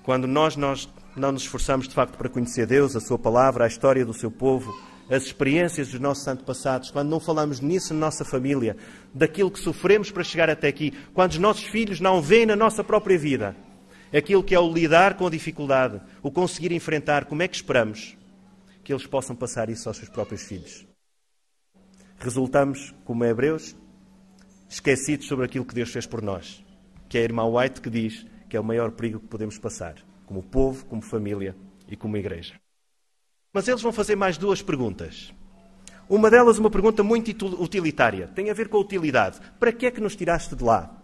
[0.05, 3.67] Quando nós, nós não nos esforçamos de facto para conhecer Deus, a Sua palavra, a
[3.67, 4.73] história do seu povo,
[5.11, 8.77] as experiências dos nossos antepassados, quando não falamos nisso na nossa família,
[9.13, 12.85] daquilo que sofremos para chegar até aqui, quando os nossos filhos não veem na nossa
[12.85, 13.57] própria vida
[14.13, 18.17] aquilo que é o lidar com a dificuldade, o conseguir enfrentar, como é que esperamos
[18.83, 20.91] que eles possam passar isso aos seus próprios filhos?
[22.21, 23.75] resultamos, como hebreus,
[24.69, 26.63] esquecidos sobre aquilo que Deus fez por nós.
[27.09, 29.97] Que é a irmã White que diz que é o maior perigo que podemos passar,
[30.27, 31.57] como povo, como família
[31.89, 32.55] e como igreja.
[33.53, 35.33] Mas eles vão fazer mais duas perguntas.
[36.09, 39.39] Uma delas, uma pergunta muito utilitária, tem a ver com a utilidade.
[39.59, 40.97] Para que é que nos tiraste de lá?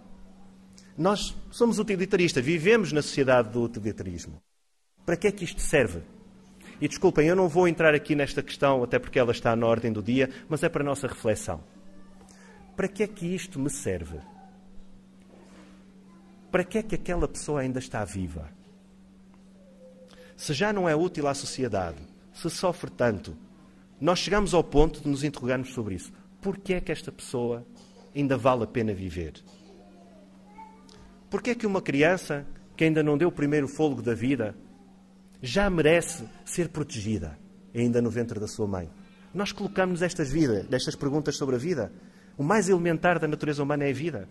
[0.96, 4.40] Nós somos utilitaristas, vivemos na sociedade do utilitarismo.
[5.04, 6.00] Para que é que isto serve?
[6.80, 9.92] E desculpem, eu não vou entrar aqui nesta questão, até porque ela está na ordem
[9.92, 11.62] do dia, mas é para a nossa reflexão.
[12.76, 14.18] Para que é que isto me serve?
[16.50, 18.50] Para que é que aquela pessoa ainda está viva?
[20.36, 21.98] Se já não é útil à sociedade,
[22.36, 23.36] se sofre tanto,
[24.00, 26.12] nós chegamos ao ponto de nos interrogarmos sobre isso.
[26.40, 27.66] Por que é que esta pessoa
[28.14, 29.42] ainda vale a pena viver?
[31.30, 32.46] Por que é que uma criança
[32.76, 34.54] que ainda não deu o primeiro fôlego da vida
[35.40, 37.38] já merece ser protegida,
[37.74, 38.90] ainda no ventre da sua mãe.
[39.32, 41.92] Nós colocamos estas vidas, destas perguntas sobre a vida.
[42.36, 44.28] O mais elementar da natureza humana é a vida.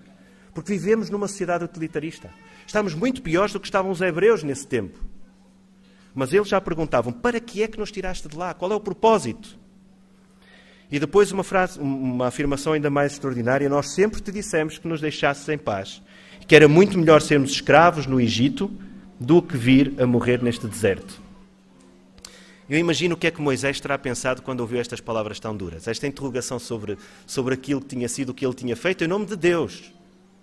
[0.54, 2.32] Porque vivemos numa sociedade utilitarista.
[2.66, 5.00] Estamos muito piores do que estavam os hebreus nesse tempo.
[6.16, 8.54] Mas eles já perguntavam: para que é que nos tiraste de lá?
[8.54, 9.60] Qual é o propósito?
[10.90, 15.02] E depois uma frase, uma afirmação ainda mais extraordinária: nós sempre te dissemos que nos
[15.02, 16.02] deixasses em paz,
[16.48, 18.72] que era muito melhor sermos escravos no Egito
[19.20, 21.22] do que vir a morrer neste deserto.
[22.68, 25.88] Eu imagino o que é que Moisés terá pensado quando ouviu estas palavras tão duras,
[25.88, 26.98] esta interrogação sobre,
[27.28, 29.94] sobre aquilo que tinha sido o que ele tinha feito em nome de Deus.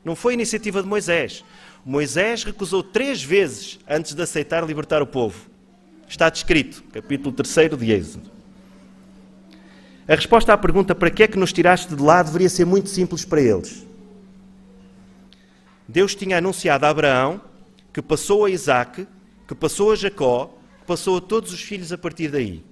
[0.05, 1.45] Não foi iniciativa de Moisés.
[1.85, 5.52] Moisés recusou três vezes antes de aceitar libertar o povo.
[6.13, 8.31] Está descrito, capítulo 3 de Êxodo.
[10.07, 12.91] A resposta à pergunta para que é que nos tiraste de lá deveria ser muito
[12.91, 13.87] simples para eles.
[15.89, 17.41] Deus tinha anunciado a Abraão
[17.95, 19.09] que passou a Isaac,
[19.49, 22.63] que passou a Jacó, que passou a todos os filhos a partir daí.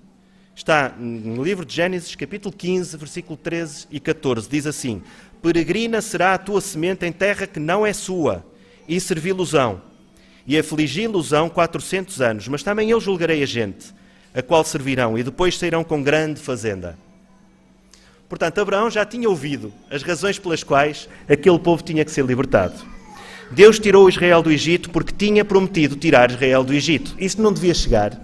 [0.55, 4.51] Está no livro de Gênesis, capítulo 15, versículo 13 e 14.
[4.51, 5.03] Diz assim:
[5.41, 8.45] Peregrina será a tua semente em terra que não é sua,
[8.87, 9.89] e servi ilusão.
[10.51, 13.95] E afligi ilusão quatrocentos anos, mas também eu julgarei a gente,
[14.35, 16.99] a qual servirão, e depois sairão com grande fazenda.
[18.29, 22.75] Portanto, Abraão já tinha ouvido as razões pelas quais aquele povo tinha que ser libertado.
[23.53, 27.15] Deus tirou Israel do Egito porque tinha prometido tirar Israel do Egito.
[27.17, 28.21] Isso não devia chegar.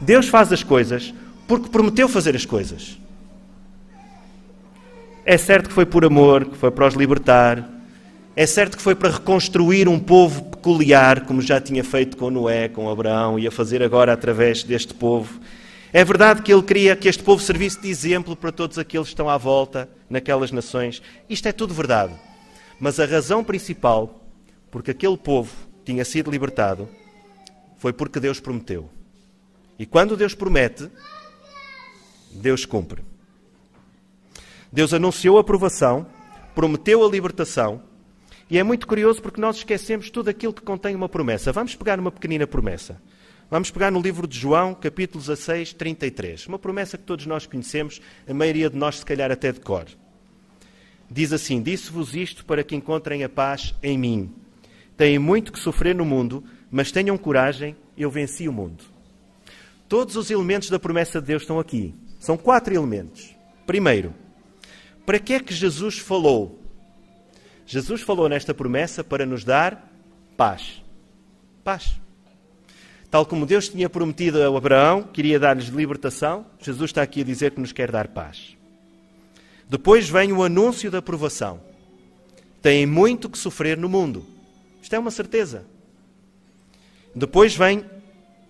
[0.00, 1.12] Deus faz as coisas
[1.48, 2.96] porque prometeu fazer as coisas.
[5.26, 7.77] É certo que foi por amor, que foi para os libertar.
[8.38, 12.68] É certo que foi para reconstruir um povo peculiar, como já tinha feito com Noé,
[12.68, 15.40] com Abraão, e a fazer agora através deste povo.
[15.92, 19.14] É verdade que ele queria que este povo servisse de exemplo para todos aqueles que
[19.14, 21.02] estão à volta naquelas nações.
[21.28, 22.14] Isto é tudo verdade.
[22.78, 24.24] Mas a razão principal
[24.70, 25.50] porque aquele povo
[25.84, 26.88] tinha sido libertado
[27.76, 28.88] foi porque Deus prometeu.
[29.76, 30.88] E quando Deus promete,
[32.30, 33.02] Deus cumpre.
[34.70, 36.06] Deus anunciou a aprovação,
[36.54, 37.82] prometeu a libertação,
[38.50, 41.52] e é muito curioso porque nós esquecemos tudo aquilo que contém uma promessa.
[41.52, 43.00] Vamos pegar uma pequenina promessa.
[43.50, 46.46] Vamos pegar no livro de João, capítulo 16, 33.
[46.46, 49.86] Uma promessa que todos nós conhecemos, a maioria de nós, se calhar, até de cor.
[51.10, 54.34] Diz assim: Disse-vos isto para que encontrem a paz em mim.
[54.96, 58.84] Têm muito que sofrer no mundo, mas tenham coragem, eu venci o mundo.
[59.88, 61.94] Todos os elementos da promessa de Deus estão aqui.
[62.18, 63.34] São quatro elementos.
[63.66, 64.14] Primeiro,
[65.06, 66.58] para que é que Jesus falou?
[67.68, 69.92] Jesus falou nesta promessa para nos dar
[70.38, 70.82] paz.
[71.62, 72.00] Paz.
[73.10, 77.50] Tal como Deus tinha prometido a Abraão, queria dar-lhes libertação, Jesus está aqui a dizer
[77.50, 78.56] que nos quer dar paz.
[79.68, 81.60] Depois vem o anúncio da aprovação.
[82.62, 84.24] Têm muito que sofrer no mundo.
[84.80, 85.66] Isto é uma certeza.
[87.14, 87.84] Depois vem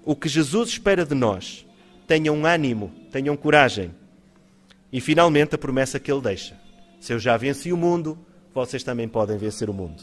[0.05, 1.67] o que Jesus espera de nós.
[2.07, 3.93] Tenham ânimo, tenham coragem.
[4.93, 6.57] E finalmente a promessa que ele deixa:
[7.01, 8.17] Se eu já venci o mundo,
[8.65, 10.03] vocês também podem vencer o mundo.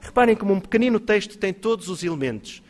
[0.00, 2.62] Reparem como um pequenino texto tem todos os elementos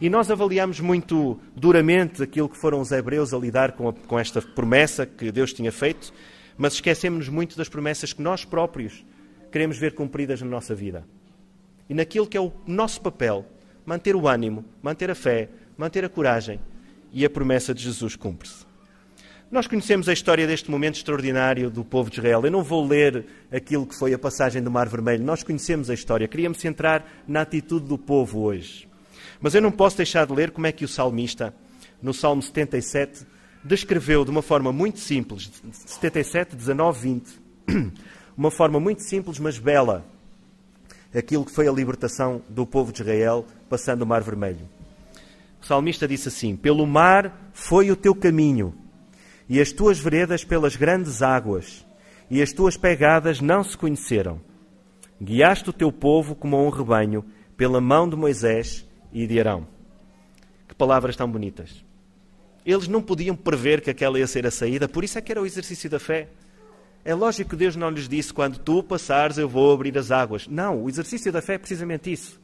[0.00, 4.18] e nós avaliamos muito duramente aquilo que foram os hebreus a lidar com, a, com
[4.18, 6.12] esta promessa que Deus tinha feito,
[6.56, 9.04] mas esquecemos-nos muito das promessas que nós próprios
[9.52, 11.04] queremos ver cumpridas na nossa vida.
[11.88, 13.44] E naquilo que é o nosso papel,
[13.84, 16.60] manter o ânimo, manter a fé, manter a coragem,
[17.12, 18.69] e a promessa de Jesus cumpre-se.
[19.50, 22.42] Nós conhecemos a história deste momento extraordinário do povo de Israel.
[22.44, 25.24] Eu não vou ler aquilo que foi a passagem do Mar Vermelho.
[25.24, 26.28] Nós conhecemos a história.
[26.28, 28.88] Queríamos centrar na atitude do povo hoje.
[29.40, 31.52] Mas eu não posso deixar de ler como é que o salmista,
[32.00, 33.26] no Salmo 77,
[33.64, 37.00] descreveu de uma forma muito simples, 77, 19,
[37.66, 37.90] 20,
[38.38, 40.06] uma forma muito simples, mas bela,
[41.12, 44.68] aquilo que foi a libertação do povo de Israel passando o Mar Vermelho.
[45.60, 48.72] O salmista disse assim: Pelo mar foi o teu caminho,
[49.50, 51.84] e as tuas veredas pelas grandes águas,
[52.30, 54.40] e as tuas pegadas não se conheceram.
[55.20, 57.24] Guiaste o teu povo como um rebanho,
[57.56, 59.66] pela mão de Moisés e de Arão.
[60.68, 61.84] Que palavras tão bonitas.
[62.64, 65.42] Eles não podiam prever que aquela ia ser a saída, por isso é que era
[65.42, 66.28] o exercício da fé.
[67.04, 70.46] É lógico que Deus não lhes disse: quando tu passares, eu vou abrir as águas.
[70.46, 72.40] Não, o exercício da fé é precisamente isso.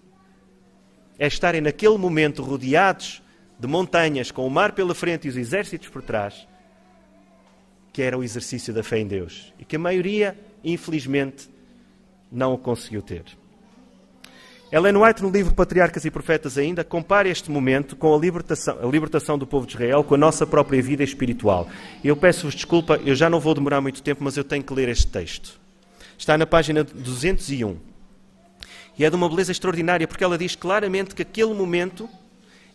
[1.16, 3.22] É estarem naquele momento rodeados
[3.60, 6.48] de montanhas, com o mar pela frente e os exércitos por trás,
[7.96, 9.54] que era o exercício da fé em Deus.
[9.58, 11.48] E que a maioria, infelizmente,
[12.30, 13.24] não o conseguiu ter.
[14.70, 18.86] Ellen White, no livro Patriarcas e Profetas, ainda compara este momento com a libertação, a
[18.86, 21.70] libertação do povo de Israel com a nossa própria vida espiritual.
[22.04, 24.90] Eu peço-vos desculpa, eu já não vou demorar muito tempo, mas eu tenho que ler
[24.90, 25.58] este texto.
[26.18, 27.78] Está na página 201.
[28.98, 32.06] E é de uma beleza extraordinária, porque ela diz claramente que aquele momento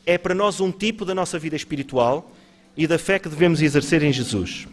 [0.03, 2.31] é para nós um tipo da nossa vida espiritual
[2.75, 4.67] e da fé que devemos exercer em Jesus.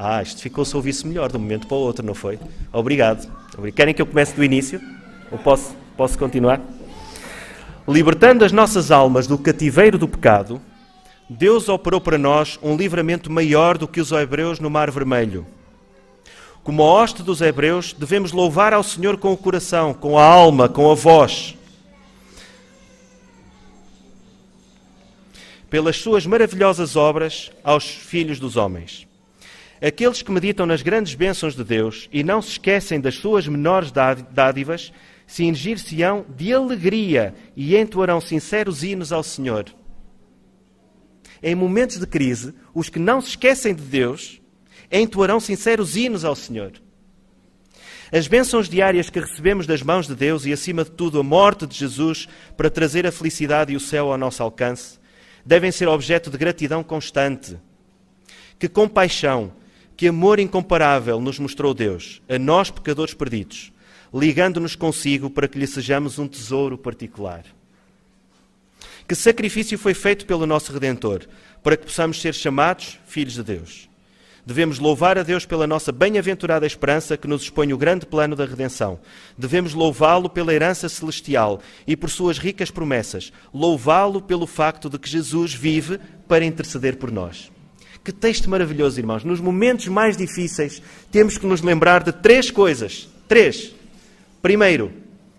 [0.00, 2.38] Ah, isto ficou-se ouvir-se melhor de um momento para o outro, não foi?
[2.72, 3.28] Obrigado.
[3.74, 4.80] Querem que eu comece do início?
[5.28, 5.74] Ou posso?
[5.96, 6.60] Posso continuar?
[7.88, 10.62] Libertando as nossas almas do cativeiro do pecado,
[11.28, 15.44] Deus operou para nós um livramento maior do que os hebreus no Mar Vermelho.
[16.62, 20.68] Como a hoste dos hebreus, devemos louvar ao Senhor com o coração, com a alma,
[20.68, 21.56] com a voz.
[25.68, 29.07] Pelas suas maravilhosas obras aos filhos dos homens.
[29.80, 33.92] Aqueles que meditam nas grandes bênçãos de Deus e não se esquecem das suas menores
[33.92, 34.92] dádivas,
[35.26, 39.66] cingir-se-ão de alegria e entoarão sinceros hinos ao Senhor.
[41.42, 44.40] Em momentos de crise, os que não se esquecem de Deus
[44.90, 46.72] entoarão sinceros hinos ao Senhor.
[48.10, 51.66] As bênçãos diárias que recebemos das mãos de Deus e, acima de tudo, a morte
[51.66, 54.98] de Jesus para trazer a felicidade e o céu ao nosso alcance,
[55.44, 57.58] devem ser objeto de gratidão constante.
[58.58, 59.52] Que compaixão,
[59.98, 63.70] que amor incomparável nos mostrou Deus, a nós, pecadores perdidos
[64.12, 67.44] ligando-nos consigo para que lhe sejamos um tesouro particular.
[69.06, 71.26] Que sacrifício foi feito pelo nosso Redentor
[71.62, 73.88] para que possamos ser chamados filhos de Deus?
[74.44, 78.46] Devemos louvar a Deus pela nossa bem-aventurada esperança que nos expõe o grande plano da
[78.46, 78.98] redenção.
[79.36, 83.30] Devemos louvá-lo pela herança celestial e por suas ricas promessas.
[83.52, 87.50] Louvá-lo pelo facto de que Jesus vive para interceder por nós.
[88.08, 89.22] Que texto maravilhoso, irmãos.
[89.22, 90.80] Nos momentos mais difíceis,
[91.12, 93.06] temos que nos lembrar de três coisas.
[93.28, 93.74] Três.
[94.40, 94.90] Primeiro,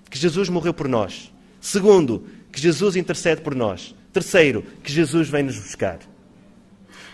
[0.07, 1.33] que Jesus morreu por nós.
[1.59, 3.95] Segundo, que Jesus intercede por nós.
[4.13, 5.97] Terceiro, que Jesus vem nos buscar.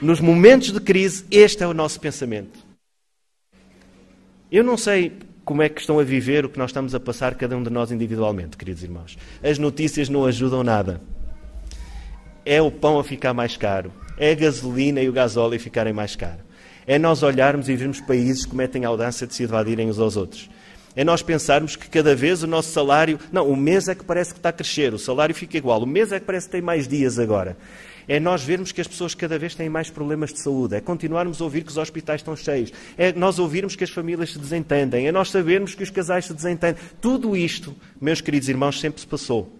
[0.01, 2.59] Nos momentos de crise, este é o nosso pensamento.
[4.51, 5.13] Eu não sei
[5.45, 7.69] como é que estão a viver o que nós estamos a passar, cada um de
[7.69, 9.17] nós individualmente, queridos irmãos.
[9.41, 11.01] As notícias não ajudam nada.
[12.43, 16.15] É o pão a ficar mais caro, é a gasolina e o gasóleo ficarem mais
[16.15, 16.39] caro.
[16.87, 20.15] É nós olharmos e vermos países que cometem a audácia de se invadirem uns aos
[20.15, 20.49] outros.
[20.95, 23.19] É nós pensarmos que cada vez o nosso salário.
[23.31, 25.87] Não, o mês é que parece que está a crescer, o salário fica igual, o
[25.87, 27.57] mês é que parece que tem mais dias agora
[28.07, 31.41] é nós vermos que as pessoas cada vez têm mais problemas de saúde, é continuarmos
[31.41, 35.07] a ouvir que os hospitais estão cheios, é nós ouvirmos que as famílias se desentendem,
[35.07, 36.81] é nós sabermos que os casais se desentendem.
[37.01, 39.51] Tudo isto, meus queridos irmãos, sempre se passou.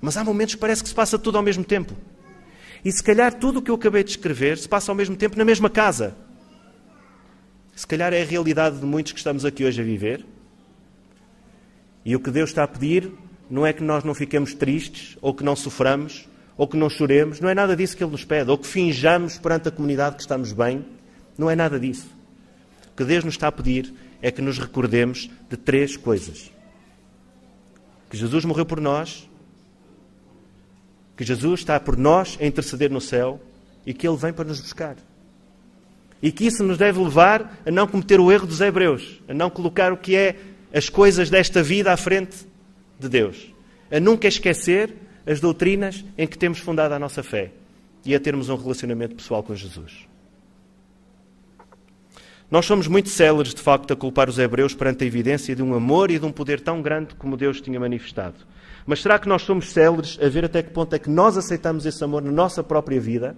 [0.00, 1.94] Mas há momentos que parece que se passa tudo ao mesmo tempo.
[2.84, 5.36] E se calhar tudo o que eu acabei de escrever se passa ao mesmo tempo
[5.36, 6.16] na mesma casa.
[7.74, 10.24] Se calhar é a realidade de muitos que estamos aqui hoje a viver.
[12.04, 13.12] E o que Deus está a pedir
[13.48, 16.28] não é que nós não fiquemos tristes ou que não soframos,
[16.60, 19.38] ou que não choremos, não é nada disso que Ele nos pede, ou que finjamos
[19.38, 20.84] perante a comunidade que estamos bem,
[21.38, 22.06] não é nada disso.
[22.92, 26.52] O que Deus nos está a pedir é que nos recordemos de três coisas:
[28.10, 29.26] que Jesus morreu por nós,
[31.20, 33.38] que Jesus está por nós a interceder no céu
[33.84, 34.96] e que Ele vem para nos buscar.
[36.22, 39.50] E que isso nos deve levar a não cometer o erro dos hebreus, a não
[39.50, 40.36] colocar o que é
[40.72, 42.46] as coisas desta vida à frente
[42.98, 43.52] de Deus,
[43.90, 44.94] a nunca esquecer
[45.26, 47.52] as doutrinas em que temos fundado a nossa fé
[48.02, 50.08] e a termos um relacionamento pessoal com Jesus.
[52.50, 55.74] Nós somos muito céleres, de facto, a culpar os hebreus perante a evidência de um
[55.74, 58.36] amor e de um poder tão grande como Deus tinha manifestado.
[58.86, 61.86] Mas será que nós somos céleres a ver até que ponto é que nós aceitamos
[61.86, 63.36] esse amor na nossa própria vida?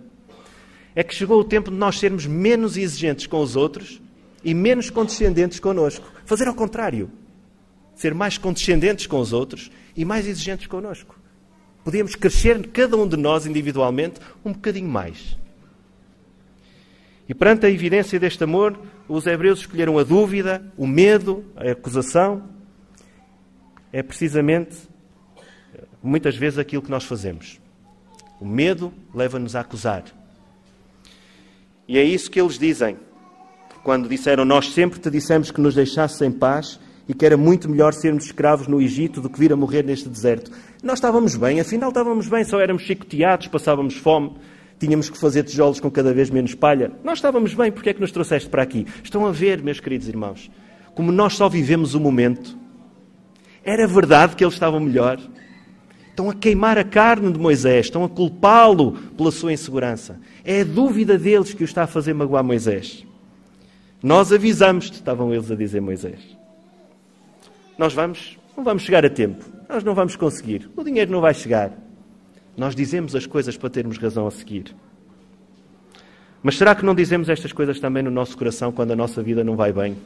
[0.95, 4.01] É que chegou o tempo de nós sermos menos exigentes com os outros
[4.45, 6.07] e menos condescendentes connosco.
[6.25, 7.11] Fazer ao contrário.
[7.95, 11.17] Ser mais condescendentes com os outros e mais exigentes connosco.
[11.85, 15.37] Podíamos crescer, cada um de nós individualmente, um bocadinho mais.
[17.29, 18.79] E perante a evidência deste amor,
[19.09, 22.49] os hebreus escolheram a dúvida, o medo, a acusação.
[23.93, 24.77] É precisamente,
[26.03, 27.61] muitas vezes, aquilo que nós fazemos.
[28.41, 30.05] O medo leva-nos a acusar.
[31.87, 32.97] E é isso que eles dizem.
[33.83, 37.69] Quando disseram, nós sempre te dissemos que nos deixasse em paz e que era muito
[37.69, 40.51] melhor sermos escravos no Egito do que vir a morrer neste deserto.
[40.83, 44.33] Nós estávamos bem, afinal estávamos bem, só éramos chicoteados, passávamos fome,
[44.79, 46.93] tínhamos que fazer tijolos com cada vez menos palha.
[47.05, 48.87] Nós estávamos bem, porque é que nos trouxeste para aqui?
[49.03, 50.51] Estão a ver, meus queridos irmãos,
[50.95, 52.57] como nós só vivemos o momento.
[53.65, 55.21] Era verdade que eles estavam melhor.
[56.13, 60.21] Estão a queimar a carne de Moisés, estão a culpá-lo pela sua insegurança.
[60.45, 63.05] É a dúvida deles que o está a fazer magoar Moisés.
[64.03, 66.41] Nós avisamos-te, estavam eles a dizer Moisés
[67.83, 69.45] nós vamos, não vamos chegar a tempo.
[69.69, 70.71] Nós não vamos conseguir.
[70.77, 71.73] O dinheiro não vai chegar.
[72.57, 74.75] Nós dizemos as coisas para termos razão a seguir.
[76.43, 79.43] Mas será que não dizemos estas coisas também no nosso coração quando a nossa vida
[79.43, 79.97] não vai bem?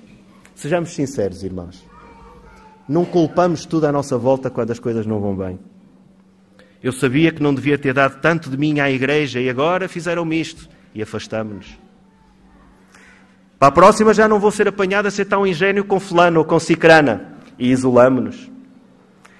[0.54, 1.84] Sejamos sinceros, irmãos.
[2.88, 5.58] Não culpamos tudo à nossa volta quando as coisas não vão bem.
[6.86, 10.40] Eu sabia que não devia ter dado tanto de mim à igreja e agora fizeram-me
[10.40, 11.76] isto e afastamos-nos.
[13.58, 16.44] Para a próxima já não vou ser apanhado a ser tão ingênuo com fulano ou
[16.44, 18.48] com cicrana e isolamo-nos.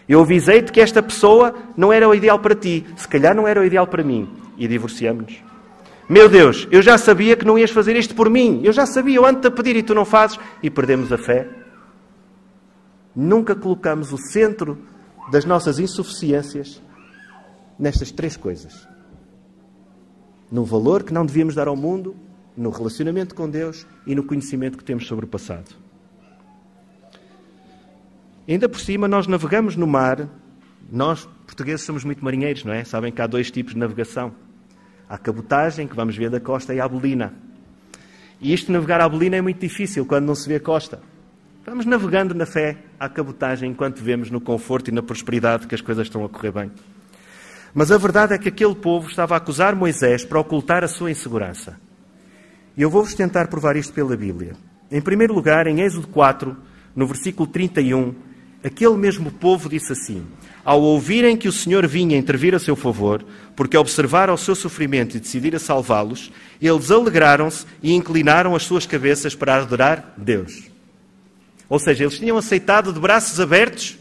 [0.09, 3.61] Eu avisei-te que esta pessoa não era o ideal para ti, se calhar não era
[3.61, 4.29] o ideal para mim,
[4.59, 5.37] e divorciamos-nos.
[6.09, 9.15] Meu Deus, eu já sabia que não ias fazer isto por mim, eu já sabia,
[9.15, 11.49] eu ando-te a pedir e tu não fazes, e perdemos a fé.
[13.15, 14.77] Nunca colocamos o centro
[15.31, 16.85] das nossas insuficiências
[17.79, 18.87] nestas três coisas:
[20.51, 22.17] no valor que não devíamos dar ao mundo,
[22.57, 25.75] no relacionamento com Deus e no conhecimento que temos sobre o passado.
[28.49, 30.29] Ainda por cima, nós navegamos no mar.
[30.91, 32.85] Nós, portugueses, somos muito marinheiros, não é?
[32.85, 34.33] Sabem que há dois tipos de navegação.
[35.09, 37.35] Há a cabotagem, que vamos ver da costa, e a bolina.
[38.41, 41.03] E isto, navegar à bolina, é muito difícil quando não se vê a costa.
[41.65, 45.81] Vamos navegando na fé à cabotagem enquanto vemos no conforto e na prosperidade que as
[45.81, 46.71] coisas estão a correr bem.
[47.77, 51.11] Mas a verdade é que aquele povo estava a acusar Moisés para ocultar a sua
[51.11, 51.79] insegurança.
[52.75, 54.55] E eu vou-vos tentar provar isto pela Bíblia.
[54.91, 56.57] Em primeiro lugar, em Êxodo 4,
[56.95, 58.15] no versículo 31,
[58.65, 60.25] aquele mesmo povo disse assim:
[60.65, 63.23] Ao ouvirem que o Senhor vinha intervir a seu favor,
[63.55, 69.35] porque observaram o seu sofrimento e decidira salvá-los, eles alegraram-se e inclinaram as suas cabeças
[69.35, 70.63] para adorar Deus.
[71.69, 73.99] Ou seja, eles tinham aceitado de braços abertos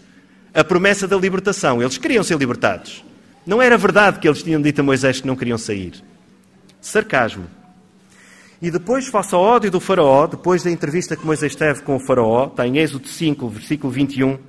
[0.54, 1.82] a promessa da libertação.
[1.82, 3.04] Eles queriam ser libertados.
[3.46, 6.04] Não era verdade que eles tinham dito a Moisés que não queriam sair.
[6.82, 7.46] Sarcasmo.
[8.62, 12.00] E depois, face ao ódio do Faraó, depois da entrevista que Moisés teve com o
[12.00, 14.40] Faraó, está em Êxodo 5, versículo 21,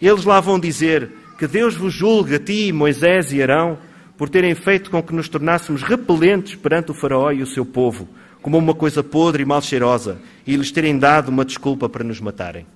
[0.00, 3.76] eles lá vão dizer que Deus vos julgue a ti, Moisés e Arão,
[4.16, 8.08] por terem feito com que nos tornássemos repelentes perante o Faraó e o seu povo,
[8.40, 12.20] como uma coisa podre e mal cheirosa, e lhes terem dado uma desculpa para nos
[12.20, 12.66] matarem.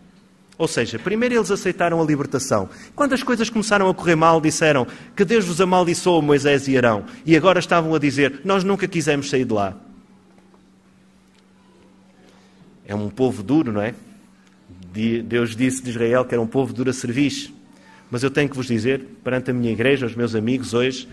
[0.58, 2.68] Ou seja, primeiro eles aceitaram a libertação.
[2.96, 7.04] Quando as coisas começaram a correr mal, disseram que Deus vos amaldiçoou, Moisés e Arão.
[7.24, 9.76] E agora estavam a dizer: Nós nunca quisemos sair de lá.
[12.84, 13.94] É um povo duro, não é?
[15.22, 17.54] Deus disse de Israel que era um povo duro a serviço.
[18.10, 21.06] Mas eu tenho que vos dizer, perante a minha igreja, os meus amigos hoje,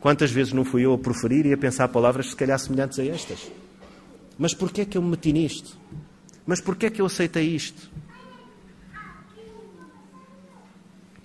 [0.00, 3.04] quantas vezes não fui eu a proferir e a pensar palavras se calhar semelhantes a
[3.04, 3.50] estas?
[4.38, 5.76] Mas porquê é que eu me meti nisto?
[6.46, 7.90] Mas porquê é que eu aceitei isto?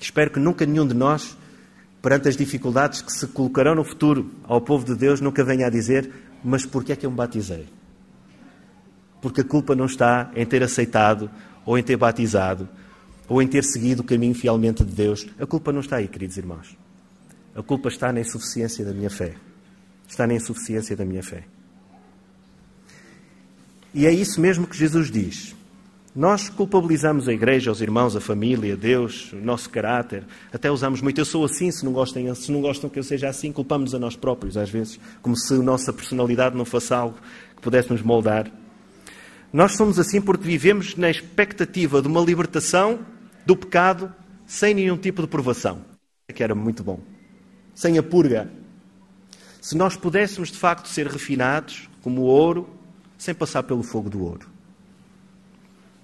[0.03, 1.37] Espero que nunca nenhum de nós,
[2.01, 5.69] perante as dificuldades que se colocarão no futuro ao povo de Deus, nunca venha a
[5.69, 6.11] dizer:
[6.43, 7.69] Mas porquê é que eu me batizei?
[9.21, 11.31] Porque a culpa não está em ter aceitado
[11.65, 12.67] ou em ter batizado
[13.29, 15.25] ou em ter seguido o caminho fielmente de Deus.
[15.39, 16.77] A culpa não está aí, queridos irmãos.
[17.55, 19.35] A culpa está na insuficiência da minha fé.
[20.05, 21.45] Está na insuficiência da minha fé.
[23.93, 25.55] E é isso mesmo que Jesus diz.
[26.15, 30.23] Nós culpabilizamos a igreja, os irmãos, a família, Deus, o nosso caráter.
[30.51, 33.29] Até usamos muito, eu sou assim, se não gostam, se não gostam que eu seja
[33.29, 37.17] assim, culpamos a nós próprios, às vezes, como se a nossa personalidade não fosse algo
[37.55, 38.51] que pudéssemos moldar.
[39.51, 42.99] Nós somos assim porque vivemos na expectativa de uma libertação
[43.43, 44.13] do pecado
[44.45, 45.83] sem nenhum tipo de provação.
[46.27, 46.99] É que era muito bom.
[47.73, 48.51] Sem a purga.
[49.59, 52.69] Se nós pudéssemos de facto ser refinados como o ouro,
[53.17, 54.52] sem passar pelo fogo do ouro.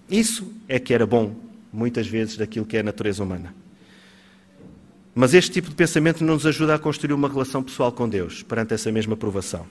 [0.09, 1.35] Isso é que era bom,
[1.71, 3.53] muitas vezes, daquilo que é a natureza humana.
[5.13, 8.41] Mas este tipo de pensamento não nos ajuda a construir uma relação pessoal com Deus
[8.41, 9.65] perante essa mesma provação.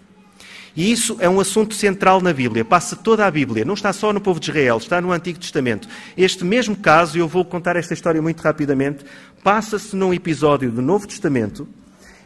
[0.76, 4.12] E isso é um assunto central na Bíblia, passa toda a Bíblia, não está só
[4.12, 5.89] no povo de Israel, está no Antigo Testamento.
[6.16, 9.05] Este mesmo caso, e eu vou contar esta história muito rapidamente,
[9.43, 11.66] passa-se num episódio do Novo Testamento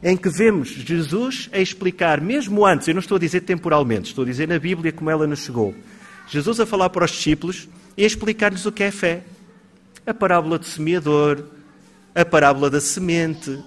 [0.03, 4.25] em que vemos Jesus a explicar, mesmo antes, eu não estou a dizer temporalmente, estou
[4.25, 5.75] a dizer na Bíblia como ela nos chegou.
[6.29, 9.23] Jesus a falar para os discípulos e a explicar-lhes o que é fé.
[10.07, 11.45] A parábola do semeador,
[12.15, 13.59] a parábola da semente,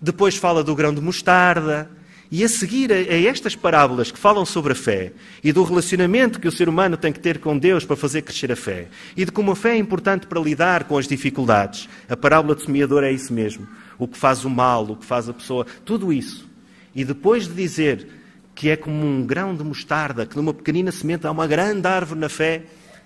[0.00, 1.90] depois fala do grão de mostarda.
[2.30, 5.12] E a seguir a, estas parábolas que falam sobre a fé
[5.42, 8.50] e do relacionamento que o ser humano tem que ter com Deus para fazer crescer
[8.50, 12.16] a fé e de como a fé é importante para lidar com as dificuldades, a
[12.16, 13.68] parábola do semeador é isso mesmo.
[13.98, 16.48] O que faz o mal, o que faz a pessoa, tudo isso.
[16.94, 18.08] E depois de dizer
[18.54, 22.18] que é como um grão de mostarda, que numa pequenina semente há uma grande árvore
[22.18, 22.62] na fé,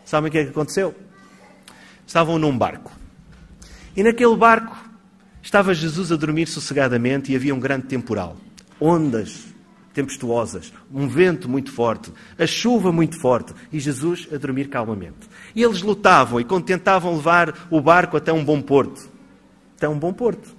[0.09, 0.95] Sabem o que é que aconteceu?
[2.07, 2.91] Estavam num barco.
[3.95, 4.75] E naquele barco
[5.43, 8.35] estava Jesus a dormir sossegadamente e havia um grande temporal.
[8.81, 9.45] Ondas
[9.93, 15.29] tempestuosas, um vento muito forte, a chuva muito forte e Jesus a dormir calmamente.
[15.55, 19.11] E eles lutavam e tentavam levar o barco até um bom porto.
[19.77, 20.57] Até um bom porto.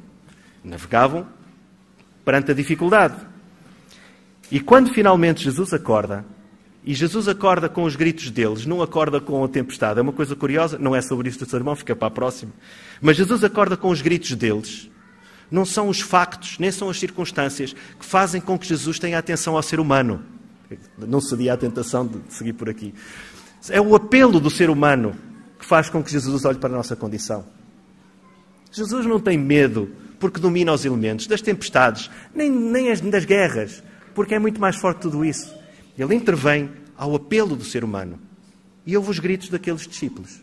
[0.63, 1.25] Navegavam
[2.23, 3.15] perante a dificuldade.
[4.51, 6.23] E quando finalmente Jesus acorda,
[6.83, 9.99] e Jesus acorda com os gritos deles, não acorda com a tempestade.
[9.99, 12.51] É uma coisa curiosa, não é sobre isto o sermão, fica para a próxima.
[13.01, 14.89] Mas Jesus acorda com os gritos deles.
[15.51, 19.55] Não são os factos, nem são as circunstâncias que fazem com que Jesus tenha atenção
[19.55, 20.23] ao ser humano.
[20.97, 22.93] Não seria a tentação de seguir por aqui.
[23.69, 25.15] É o apelo do ser humano
[25.57, 27.45] que faz com que Jesus olhe para a nossa condição.
[28.71, 34.35] Jesus não tem medo porque domina os elementos das tempestades, nem, nem das guerras, porque
[34.35, 35.58] é muito mais forte tudo isso.
[35.99, 38.17] Ele intervém ao apelo do ser humano
[38.85, 40.41] e ouve os gritos daqueles discípulos.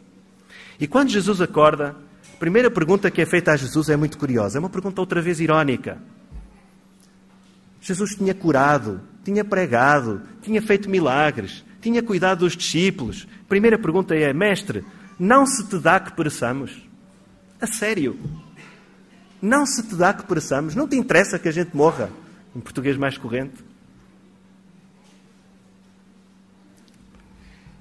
[0.79, 1.97] E quando Jesus acorda,
[2.35, 4.59] a primeira pergunta que é feita a Jesus é muito curiosa.
[4.59, 5.99] É uma pergunta outra vez irónica.
[7.81, 13.27] Jesus tinha curado, tinha pregado, tinha feito milagres, tinha cuidado dos discípulos.
[13.43, 14.85] A primeira pergunta é: Mestre,
[15.19, 16.87] não se te dá que pereçamos?
[17.59, 18.19] A sério?
[19.41, 20.75] Não se te dá que pereçamos?
[20.75, 22.11] Não te interessa que a gente morra?
[22.55, 23.65] Em português mais corrente.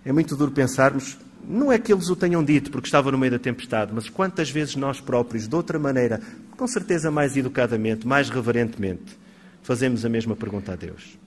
[0.05, 3.31] É muito duro pensarmos, não é que eles o tenham dito porque estava no meio
[3.31, 6.21] da tempestade, mas quantas vezes nós próprios, de outra maneira,
[6.55, 9.17] com certeza mais educadamente, mais reverentemente,
[9.63, 11.17] fazemos a mesma pergunta a Deus.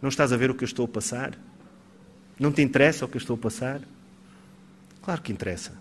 [0.00, 1.38] Não estás a ver o que eu estou a passar?
[2.40, 3.82] Não te interessa o que eu estou a passar?
[5.02, 5.72] Claro que interessa.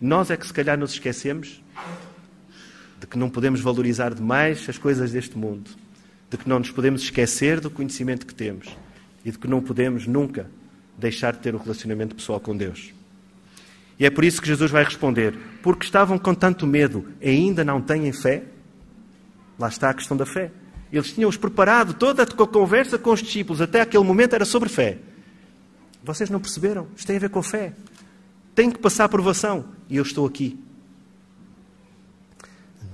[0.00, 1.62] Nós é que se calhar nos esquecemos
[2.98, 5.70] de que não podemos valorizar demais as coisas deste mundo,
[6.28, 8.76] de que não nos podemos esquecer do conhecimento que temos
[9.24, 10.46] e de que não podemos nunca
[11.00, 12.92] deixar de ter o relacionamento pessoal com Deus.
[13.98, 17.80] E é por isso que Jesus vai responder: porque estavam com tanto medo, ainda não
[17.80, 18.44] têm fé?
[19.58, 20.50] Lá está a questão da fé.
[20.92, 24.98] Eles tinham-os preparado, toda a conversa com os discípulos, até aquele momento era sobre fé.
[26.02, 26.88] Vocês não perceberam?
[26.96, 27.74] Isto tem a ver com fé.
[28.54, 29.66] Tem que passar a aprovação.
[29.88, 30.58] E eu estou aqui.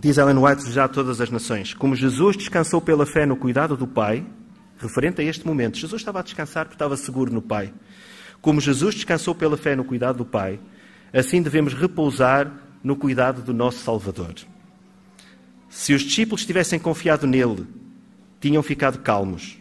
[0.00, 3.76] Diz Ellen White já a todas as nações: Como Jesus descansou pela fé no cuidado
[3.76, 4.26] do Pai,
[4.78, 7.72] referente a este momento, Jesus estava a descansar porque estava seguro no Pai.
[8.40, 10.60] Como Jesus descansou pela fé no cuidado do Pai,
[11.12, 12.52] assim devemos repousar
[12.82, 14.34] no cuidado do nosso Salvador.
[15.68, 17.66] Se os discípulos tivessem confiado nele,
[18.40, 19.58] tinham ficado calmos.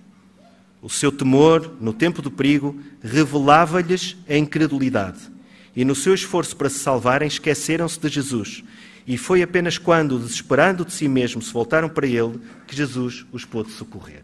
[0.81, 5.19] O seu temor, no tempo do perigo, revelava-lhes a incredulidade.
[5.75, 8.63] E no seu esforço para se salvarem, esqueceram-se de Jesus.
[9.07, 13.43] E foi apenas quando, desesperando de si mesmo, se voltaram para ele, que Jesus os
[13.43, 14.23] pôde socorrer.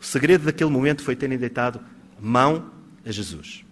[0.00, 1.80] O segredo daquele momento foi terem deitado
[2.20, 2.70] mão
[3.04, 3.64] a Jesus.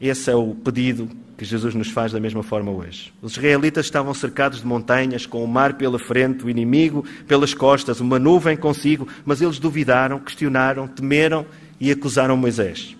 [0.00, 3.12] Esse é o pedido que Jesus nos faz da mesma forma hoje.
[3.22, 8.00] Os israelitas estavam cercados de montanhas, com o mar pela frente, o inimigo pelas costas,
[8.00, 11.46] uma nuvem consigo, mas eles duvidaram, questionaram, temeram
[11.80, 12.96] e acusaram Moisés.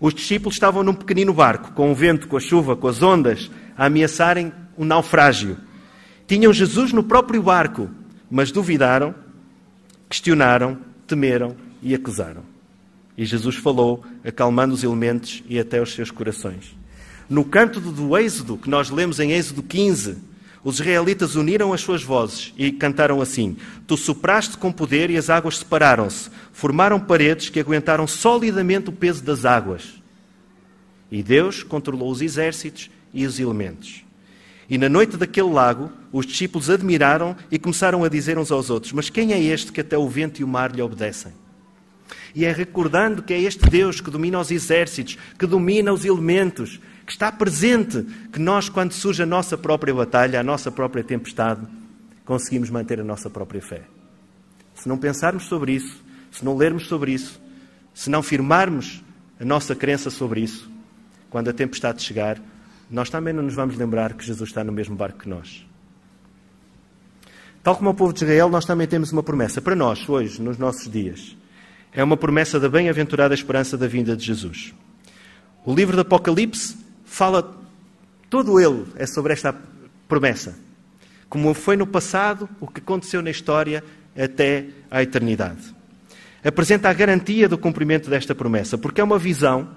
[0.00, 3.50] Os discípulos estavam num pequenino barco, com o vento, com a chuva, com as ondas,
[3.76, 5.56] a ameaçarem um naufrágio.
[6.26, 7.90] Tinham Jesus no próprio barco,
[8.30, 9.14] mas duvidaram,
[10.12, 12.42] questionaram, temeram e acusaram.
[13.16, 16.76] E Jesus falou, acalmando os elementos e até os seus corações.
[17.30, 20.18] No canto do Êxodo, que nós lemos em Êxodo 15,
[20.62, 23.56] os israelitas uniram as suas vozes e cantaram assim:
[23.86, 29.24] Tu sopraste com poder e as águas separaram-se, formaram paredes que aguentaram solidamente o peso
[29.24, 29.94] das águas.
[31.10, 34.04] E Deus controlou os exércitos e os elementos.
[34.68, 38.92] E na noite daquele lago, os discípulos admiraram e começaram a dizer uns aos outros:
[38.92, 41.32] Mas quem é este que até o vento e o mar lhe obedecem?
[42.34, 46.80] E é recordando que é este Deus que domina os exércitos, que domina os elementos,
[47.04, 51.60] que está presente, que nós, quando surge a nossa própria batalha, a nossa própria tempestade,
[52.24, 53.82] conseguimos manter a nossa própria fé.
[54.74, 57.40] Se não pensarmos sobre isso, se não lermos sobre isso,
[57.92, 59.02] se não firmarmos
[59.38, 60.70] a nossa crença sobre isso,
[61.28, 62.40] quando a tempestade chegar,
[62.92, 65.66] nós também não nos vamos lembrar que Jesus está no mesmo barco que nós.
[67.62, 70.58] Tal como o povo de Israel, nós também temos uma promessa para nós, hoje, nos
[70.58, 71.36] nossos dias
[71.92, 74.72] é uma promessa da bem-aventurada esperança da vinda de Jesus.
[75.64, 77.54] O livro do Apocalipse fala,
[78.30, 79.54] todo ele é sobre esta
[80.08, 80.58] promessa.
[81.28, 83.84] Como foi no passado, o que aconteceu na história
[84.16, 85.74] até à eternidade.
[86.42, 89.68] Apresenta a garantia do cumprimento desta promessa, porque é uma visão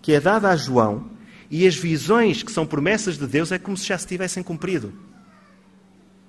[0.00, 1.10] que é dada a João
[1.50, 4.92] e as visões que são promessas de Deus é como se já se tivessem cumprido.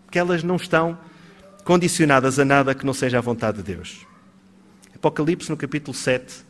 [0.10, 0.98] Que elas não estão
[1.64, 4.06] condicionadas a nada que não seja a vontade de Deus.
[4.96, 6.44] Apocalipse, no capítulo 7,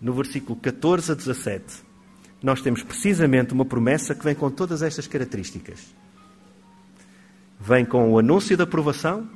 [0.00, 1.64] no versículo 14 a 17,
[2.42, 5.94] nós temos precisamente uma promessa que vem com todas estas características.
[7.58, 9.28] Vem com o anúncio da aprovação,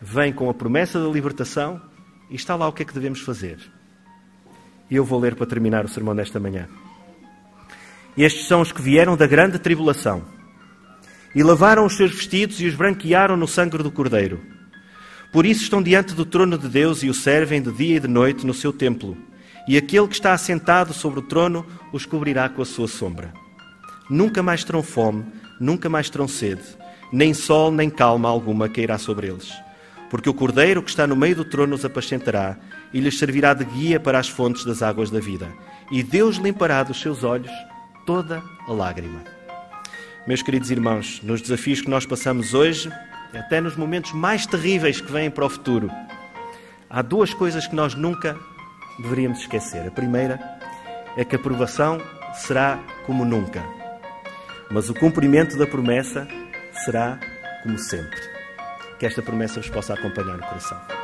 [0.00, 1.80] vem com a promessa da libertação
[2.30, 3.58] e está lá o que é que devemos fazer.
[4.90, 6.68] E eu vou ler para terminar o sermão desta manhã.
[8.16, 10.24] Estes são os que vieram da grande tribulação
[11.34, 14.54] e lavaram os seus vestidos e os branquearam no sangue do Cordeiro
[15.34, 18.06] por isso estão diante do trono de Deus e o servem de dia e de
[18.06, 19.16] noite no seu templo.
[19.66, 23.32] E aquele que está assentado sobre o trono os cobrirá com a sua sombra.
[24.08, 25.24] Nunca mais terão fome,
[25.58, 26.62] nunca mais terão sede,
[27.12, 29.52] nem sol nem calma alguma cairá sobre eles.
[30.08, 32.56] Porque o cordeiro que está no meio do trono os apacentará
[32.92, 35.52] e lhes servirá de guia para as fontes das águas da vida.
[35.90, 37.50] E Deus limpará dos seus olhos
[38.04, 39.22] toda a lágrima.
[40.26, 42.90] Meus queridos irmãos, nos desafios que nós passamos hoje,
[43.34, 45.90] até nos momentos mais terríveis que vêm para o futuro,
[46.88, 48.38] há duas coisas que nós nunca
[48.98, 49.86] deveríamos esquecer.
[49.86, 50.40] A primeira
[51.16, 52.00] é que a provação
[52.34, 53.62] será como nunca,
[54.70, 56.26] mas o cumprimento da promessa
[56.84, 57.18] será
[57.62, 58.20] como sempre.
[58.98, 61.03] Que esta promessa vos possa acompanhar no coração.